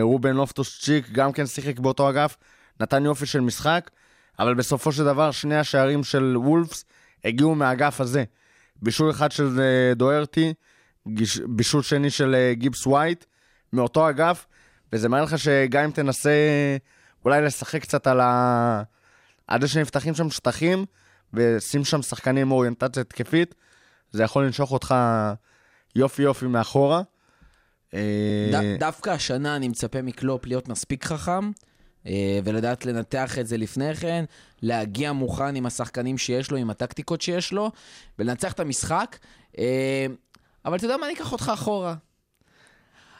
[0.00, 2.36] רובן לופטוס צ'יק גם כן שיחק באותו אגף,
[2.80, 3.90] נתן יופי של משחק,
[4.38, 6.84] אבל בסופו של דבר שני השערים של וולפס
[7.24, 8.24] הגיעו מהאגף הזה.
[8.82, 10.54] בישול אחד של אה, דוארטי,
[11.46, 13.24] בישול שני של אה, גיבס ווייט,
[13.72, 14.46] מאותו אגף,
[14.92, 16.30] וזה מראה לך שגם אם תנסה
[17.24, 18.82] אולי לשחק קצת על ה...
[19.46, 20.84] עד שנפתחים שם שטחים,
[21.34, 23.54] ושים שם שחקנים עם אוריינטציה התקפית,
[24.10, 24.94] זה יכול לנשוך אותך
[25.96, 27.02] יופי יופי מאחורה.
[27.94, 31.50] אה, דווקא השנה אני מצפה מקלופ להיות מספיק חכם,
[32.06, 34.24] אה, ולדעת לנתח את זה לפני כן,
[34.62, 37.70] להגיע מוכן עם השחקנים שיש לו, עם הטקטיקות שיש לו,
[38.18, 39.18] ולנצח את המשחק.
[39.58, 40.06] אה,
[40.64, 41.94] אבל אתה יודע מה, אני אקח אותך אחורה.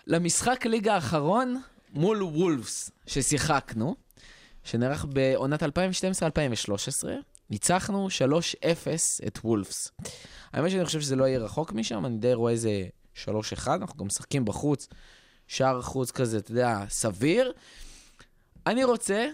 [0.06, 1.60] למשחק ליגה האחרון
[1.92, 3.96] מול וולפס ששיחקנו,
[4.64, 5.66] שנערך בעונת 2012-2013,
[7.50, 9.92] ניצחנו 3-0 את וולפס.
[10.52, 12.84] האמת שאני חושב שזה לא יהיה רחוק משם, אני די רואה איזה
[13.26, 14.88] 3-1, אנחנו גם משחקים בחוץ,
[15.46, 17.52] שער חוץ כזה, אתה יודע, סביר.
[18.66, 19.26] אני רוצה,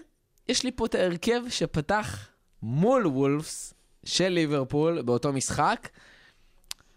[0.48, 2.28] יש לי פה את ההרכב שפתח
[2.62, 5.88] מול וולפס של ליברפול באותו משחק.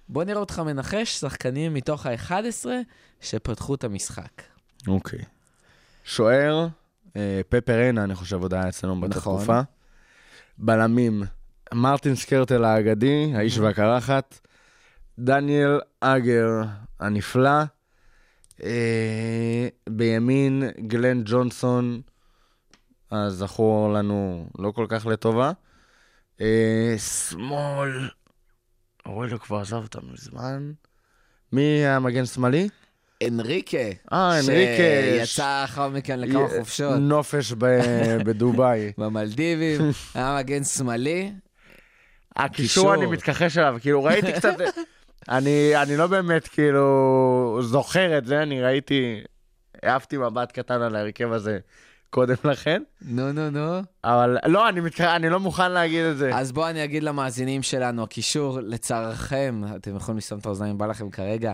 [0.09, 2.65] בוא נראה אותך מנחש שחקנים מתוך ה-11
[3.21, 4.41] שפתחו את המשחק.
[4.87, 5.19] אוקיי.
[6.03, 6.67] שוער,
[7.15, 9.37] אה, פפר ריינה, אני חושב, עוד היה אצלנו באותה נכון.
[9.37, 9.61] תקופה.
[10.57, 11.23] בלמים,
[11.73, 14.39] מרטין סקרטל האגדי, האיש והקרחת.
[15.19, 16.49] דניאל אגר
[16.99, 17.59] הנפלא.
[18.63, 22.01] אה, בימין, גלן ג'ונסון,
[23.11, 25.51] הזכור לנו לא כל כך לטובה.
[26.41, 28.09] אה, שמאל,
[29.05, 30.71] אורלו כבר עזב אותנו מזמן.
[31.53, 32.69] מי היה מגן שמאלי?
[33.27, 33.77] אנריקה.
[34.13, 35.25] אה, אנריקה.
[35.25, 36.99] שיצא לאחר מכן לכמה י- חופשות.
[36.99, 37.65] נופש ב-
[38.25, 38.91] בדובאי.
[38.97, 39.81] במלדיבים,
[40.15, 41.31] היה מגן שמאלי.
[42.35, 43.05] הקישור אני.
[43.05, 44.55] מתכחש אליו, כאילו ראיתי קצת,
[45.29, 49.21] אני, אני לא באמת כאילו זוכר את זה, אני ראיתי,
[49.83, 51.59] העפתי מבט קטן על ההרכב הזה
[52.09, 53.81] קודם לכן, נו, נו, נו.
[54.03, 55.01] אבל לא, אני, מתכ...
[55.01, 56.35] אני לא מוכן להגיד את זה.
[56.35, 61.09] אז בואו אני אגיד למאזינים שלנו, הקישור, לצערכם, אתם יכולים לסתום את האוזניים, בא לכם
[61.09, 61.51] כרגע,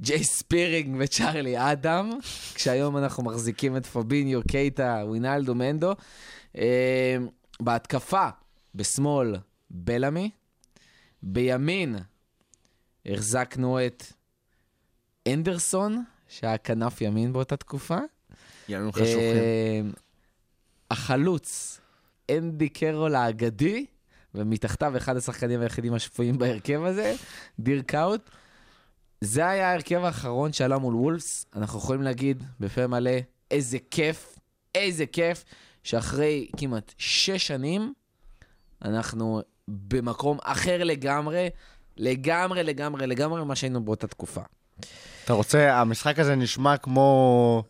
[0.00, 2.10] ג'יי ספירינג וצ'ארלי אדם,
[2.54, 5.92] כשהיום אנחנו מחזיקים את פביניו, קייטה, ווינלדו, מנדו.
[6.58, 7.16] אה,
[7.60, 8.28] בהתקפה,
[8.74, 9.36] בשמאל,
[9.70, 10.30] בלעמי.
[11.22, 11.96] בימין,
[13.08, 14.04] החזקנו את
[15.28, 17.98] אנדרסון, שהיה כנף ימין באותה תקופה.
[18.68, 19.36] ימים חשוכים.
[19.36, 19.80] אה,
[20.90, 21.80] החלוץ,
[22.30, 23.86] אנדי קרול האגדי,
[24.34, 27.14] ומתחתיו אחד השחקנים היחידים השפויים בהרכב הזה,
[27.58, 28.30] דיר קאוט.
[29.20, 31.46] זה היה ההרכב האחרון שעלה מול וולפס.
[31.56, 33.10] אנחנו יכולים להגיד בפה מלא,
[33.50, 34.38] איזה כיף,
[34.74, 35.44] איזה כיף,
[35.82, 37.92] שאחרי כמעט שש שנים,
[38.82, 41.48] אנחנו במקום אחר לגמרי,
[41.98, 44.40] לגמרי, לגמרי, לגמרי ממה שהיינו באותה תקופה.
[45.24, 47.62] אתה רוצה, המשחק הזה נשמע כמו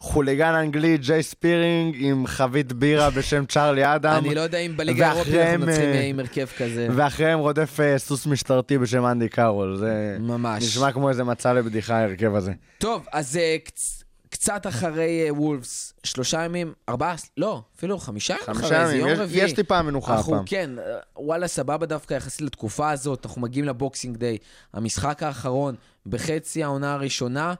[0.00, 4.24] חוליגן אנגלי, ג'יי ספירינג, עם חבית בירה בשם צ'ארלי אדם.
[4.24, 6.88] אני לא יודע אם בליגה האירופית אנחנו אה, עם הרכב כזה.
[6.96, 9.76] ואחריהם רודף אה, סוס משטרתי בשם אנדי קארול.
[9.76, 10.62] זה ממש.
[10.62, 12.52] נשמע כמו איזה מצע לבדיחה ההרכב הזה.
[12.78, 14.02] טוב, אז קצ...
[14.46, 19.08] קצת אחרי אה, וולפס, שלושה ימים, ארבעה, לא, אפילו חמישה ימים חמישה אחרי, זה יום
[19.10, 19.44] יש- רביעי.
[19.44, 20.44] יש טיפה מנוחה אנחנו, הפעם.
[20.46, 20.84] כן, אה,
[21.16, 24.38] וואלה, סבבה דווקא יחסית לתקופה הזאת, אנחנו מגיעים ל Boxing Day,
[24.72, 25.74] המשחק האחרון,
[26.06, 27.54] בחצי העונה הראשונה,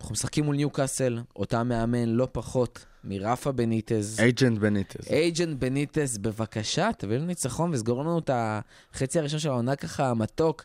[0.00, 4.20] אנחנו משחקים מול ניוקאסל, אותה מאמן לא פחות מרפה בניטז.
[4.20, 5.10] Agent בניטז.
[5.10, 10.64] Agent בניטז, בבקשה, תביא לנו ניצחון וסגור לנו את החצי הראשון של העונה ככה מתוק,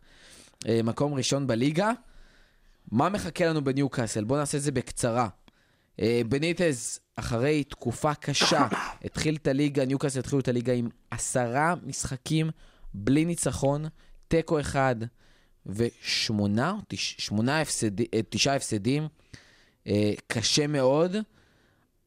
[0.68, 1.92] אה, מקום ראשון בליגה.
[2.92, 4.24] מה מחכה לנו בניוקאסל?
[4.24, 5.28] בואו נעשה את זה בקצרה.
[6.00, 8.68] אה, בניטז, אחרי תקופה קשה,
[9.06, 12.50] התחיל את הליגה, ניוקאסל התחילו את הליגה עם עשרה משחקים
[12.94, 13.86] בלי ניצחון,
[14.28, 14.96] תיקו אחד
[15.66, 19.08] ושמונה, תש, שמונה הפסדים, תשעה הפסדים,
[19.88, 21.16] אה, קשה מאוד.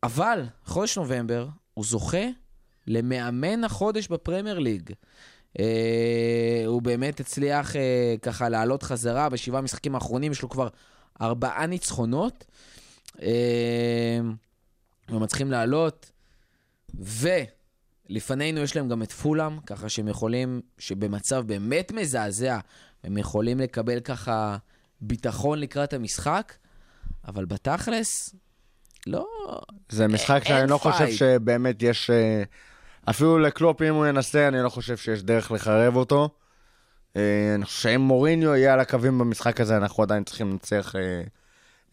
[0.02, 2.26] אבל חודש נובמבר הוא זוכה
[2.86, 4.92] למאמן החודש בפרמייר ליג.
[5.58, 10.68] אה, הוא באמת הצליח אה, ככה לעלות חזרה בשבעה המשחקים האחרונים, יש לו כבר
[11.20, 12.44] ארבעה ניצחונות.
[13.22, 14.18] אה,
[15.08, 16.10] הם מצליחים לעלות,
[16.94, 22.58] ולפנינו יש להם גם את פולאם, ככה שהם יכולים, שבמצב באמת מזעזע,
[23.04, 24.56] הם יכולים לקבל ככה
[25.00, 26.52] ביטחון לקראת המשחק,
[27.28, 28.34] אבל בתכלס,
[29.06, 29.26] לא,
[29.88, 31.10] זה משחק שאני לא חושב.
[31.10, 32.10] שבאמת יש...
[32.10, 32.42] אה,
[33.10, 36.28] אפילו לקלופ, אם הוא ינסה, אני לא חושב שיש דרך לחרב אותו.
[37.16, 41.22] אה, אני חושב שאם מוריניו יהיה על הקווים במשחק הזה, אנחנו עדיין צריכים לנצח אה,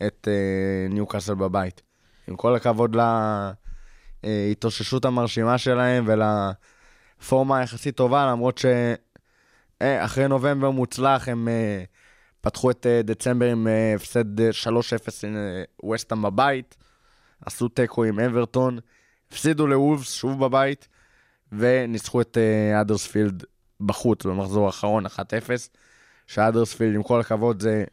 [0.08, 1.82] את אה, ניוקאסל בבית.
[2.28, 2.98] עם כל הכבוד
[4.24, 8.62] להתאוששות המרשימה שלהם ולפורמה היחסית טובה, למרות
[9.82, 11.84] שאחרי נובמבר מוצלח הם אה,
[12.42, 14.68] פתחו את אה, דצמבר עם אה, הפסד אה, 3-0
[15.24, 16.76] עם אה, וסטאם בבית,
[17.46, 18.80] עשו תיקו עם אברטון,
[19.32, 20.88] הפסידו לוולפס שוב בבית,
[21.52, 23.44] וניצחו את אה, אדרספילד
[23.82, 25.10] בחוץ במחזור האחרון 1-0,
[26.28, 27.84] שאדרספילד, עם כל הכבוד, זה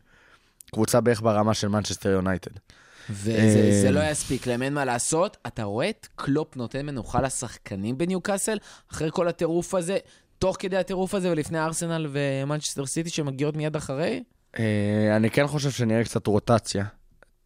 [0.73, 2.51] קבוצה בערך ברמה של מנצ'סטר יונייטד.
[3.11, 5.37] וזה אה, לא יספיק להם, אין מה לעשות.
[5.47, 8.59] אתה רואה את קלופ נותן מנוחה לשחקנים בניוקאסל,
[8.93, 9.99] אחרי כל הטירוף הזה,
[10.39, 14.23] תוך כדי הטירוף הזה ולפני ארסנל ומנצ'סטר סיטי שמגיעות מיד אחרי?
[14.59, 16.85] אה, אני כן חושב שנראה קצת רוטציה.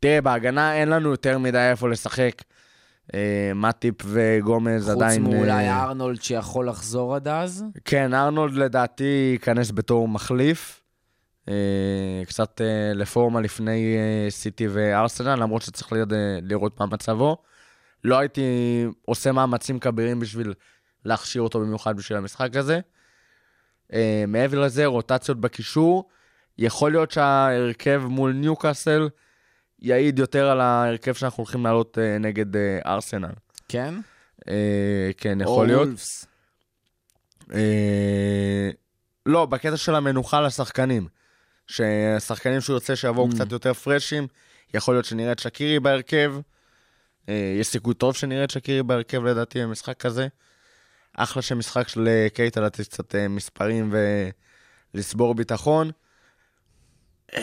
[0.00, 2.42] תראה, בהגנה אין לנו יותר מדי איפה לשחק.
[3.14, 5.22] אה, מאטיפ וגומז חוץ עדיין...
[5.22, 7.64] מאולי אה, ארנולד שיכול לחזור עד אז.
[7.84, 10.83] כן, ארנולד לדעתי ייכנס בתור מחליף.
[11.48, 16.08] אה, קצת אה, לפורמה לפני אה, סיטי וארסנל, למרות שצריך לראות,
[16.42, 17.36] לראות מה מצבו.
[18.04, 18.42] לא הייתי
[19.04, 20.54] עושה מאמצים כבירים בשביל
[21.04, 22.80] להכשיר אותו במיוחד בשביל המשחק הזה.
[24.28, 26.08] מעבר לזה, רוטציות בקישור.
[26.58, 29.08] יכול להיות שההרכב מול ניוקאסל
[29.78, 32.56] יעיד יותר על ההרכב שאנחנו הולכים לעלות נגד
[32.86, 33.32] ארסנל.
[33.68, 33.94] כן?
[35.16, 35.86] כן, יכול או להיות.
[35.86, 36.26] וולפס.
[37.52, 38.70] אה,
[39.26, 41.08] לא, בקטע של המנוחה לשחקנים.
[41.66, 43.34] ששחקנים שהוא ירצה שיבואו Mm.
[43.34, 44.26] קצת יותר פרשים,
[44.74, 46.34] יכול להיות שנראה את שקירי בהרכב.
[47.28, 50.28] אה, יש סיכוי טוב שנראה את שקירי בהרכב לדעתי במשחק כזה.
[51.16, 53.94] אחלה של משחק של אה, קייטה לתת קצת אה, מספרים
[54.94, 55.90] ולסבור ביטחון.
[57.26, 57.40] אתה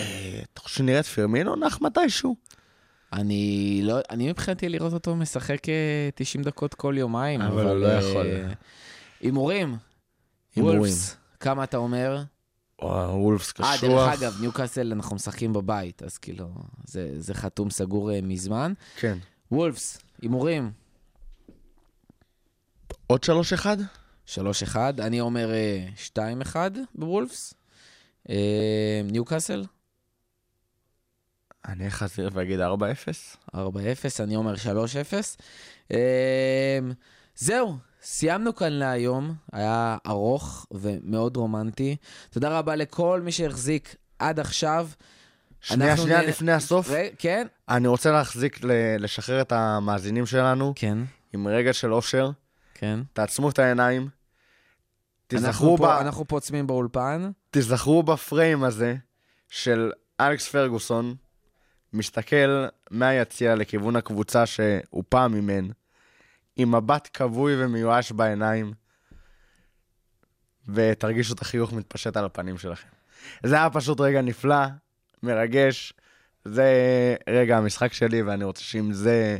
[0.62, 2.36] חושב שנראה את פירמינו נח מתישהו?
[3.14, 7.42] אני לא, אני מבחינתי לראות אותו משחק אה, 90 דקות כל יומיים.
[7.42, 8.28] אבל הוא לא יכול.
[9.22, 9.78] הימורים.
[10.56, 10.94] הימורים.
[11.40, 12.22] כמה אתה אומר?
[12.84, 13.82] וולפס אה, קשוח.
[13.82, 16.50] דרך אגב, ניוקאסל אנחנו משחקים בבית, אז כאילו,
[16.86, 18.74] זה, זה חתום סגור אה, מזמן.
[18.96, 19.18] כן.
[19.52, 20.72] וולפס, הימורים,
[23.08, 23.26] עוד
[23.64, 23.66] 3-1?
[24.28, 25.88] 3-1, אני אומר אה,
[26.54, 26.56] 2-1
[26.96, 27.54] בוולפס.
[28.30, 29.66] אה, ניוקאסל,
[31.66, 32.64] אני אחזיר ואגיד 4-0.
[33.56, 33.58] 4-0,
[34.20, 34.58] אני אומר 3-0.
[35.92, 36.80] אה,
[37.36, 41.96] זהו, סיימנו כאן להיום, היה ארוך ומאוד רומנטי.
[42.30, 44.90] תודה רבה לכל מי שהחזיק עד עכשיו.
[45.62, 46.90] שנייה, שנייה, נ- לפני הסוף.
[46.92, 47.48] ר- כן?
[47.70, 48.72] אני רוצה להחזיק, ל-
[49.04, 50.98] לשחרר את המאזינים שלנו כן,
[51.34, 52.32] עם רגע של אושר.
[52.74, 53.00] כן.
[53.14, 54.02] תעצמו את העיניים.
[55.34, 55.84] אנחנו תיזכרו, ב...
[55.84, 57.32] אנחנו פה עוצמים באולפן.
[57.52, 58.96] תיזכרו בפריים הזה
[59.50, 61.16] של אלכס פרגוסון,
[61.94, 65.68] מסתכל מהיציע לכיוון הקבוצה שהוא פעם אימן,
[66.56, 68.74] עם מבט כבוי ומיואש בעיניים,
[70.74, 72.88] ותרגישו את החיוך מתפשט על הפנים שלכם.
[73.46, 74.66] זה היה פשוט רגע נפלא,
[75.24, 75.94] מרגש.
[76.46, 76.66] זה
[77.30, 79.38] רגע המשחק שלי, ואני רוצה שעם זה,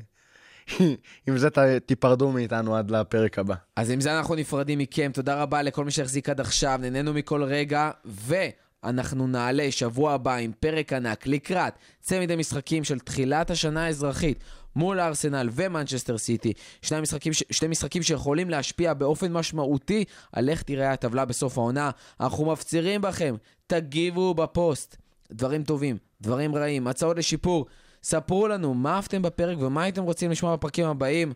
[1.28, 3.56] עם זה ת- תיפרדו מאיתנו עד לפרק הבא.
[3.76, 5.12] אז עם זה אנחנו נפרדים מכם.
[5.14, 10.52] תודה רבה לכל מי שהחזיק עד עכשיו, נהנינו מכל רגע, ואנחנו נעלה שבוע הבא עם
[10.60, 14.44] פרק ענק לקראת צמד המשחקים של תחילת השנה האזרחית.
[14.76, 20.62] מול ארסנל ומנצ'סטר סיטי, שני משחקים, ש- שני משחקים שיכולים להשפיע באופן משמעותי על איך
[20.62, 21.92] תיראה הטבלה בסוף העונה.
[22.20, 23.36] אנחנו מפצירים בכם,
[23.68, 24.98] תגיבו בפוסט.
[25.32, 27.66] דברים טובים, דברים רעים, הצעות לשיפור.
[28.04, 31.34] ספרו לנו מה אהבתם בפרק ומה הייתם רוצים לשמוע בפרקים הבאים.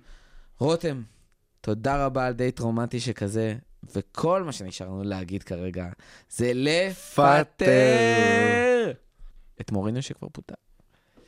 [0.59, 1.01] רותם,
[1.61, 3.55] תודה רבה על דייט רומנטי שכזה,
[3.95, 5.87] וכל מה שנשאר לנו להגיד כרגע
[6.29, 8.91] זה לפטר פטר.
[9.61, 10.53] את מוריניו שכבר פוטר.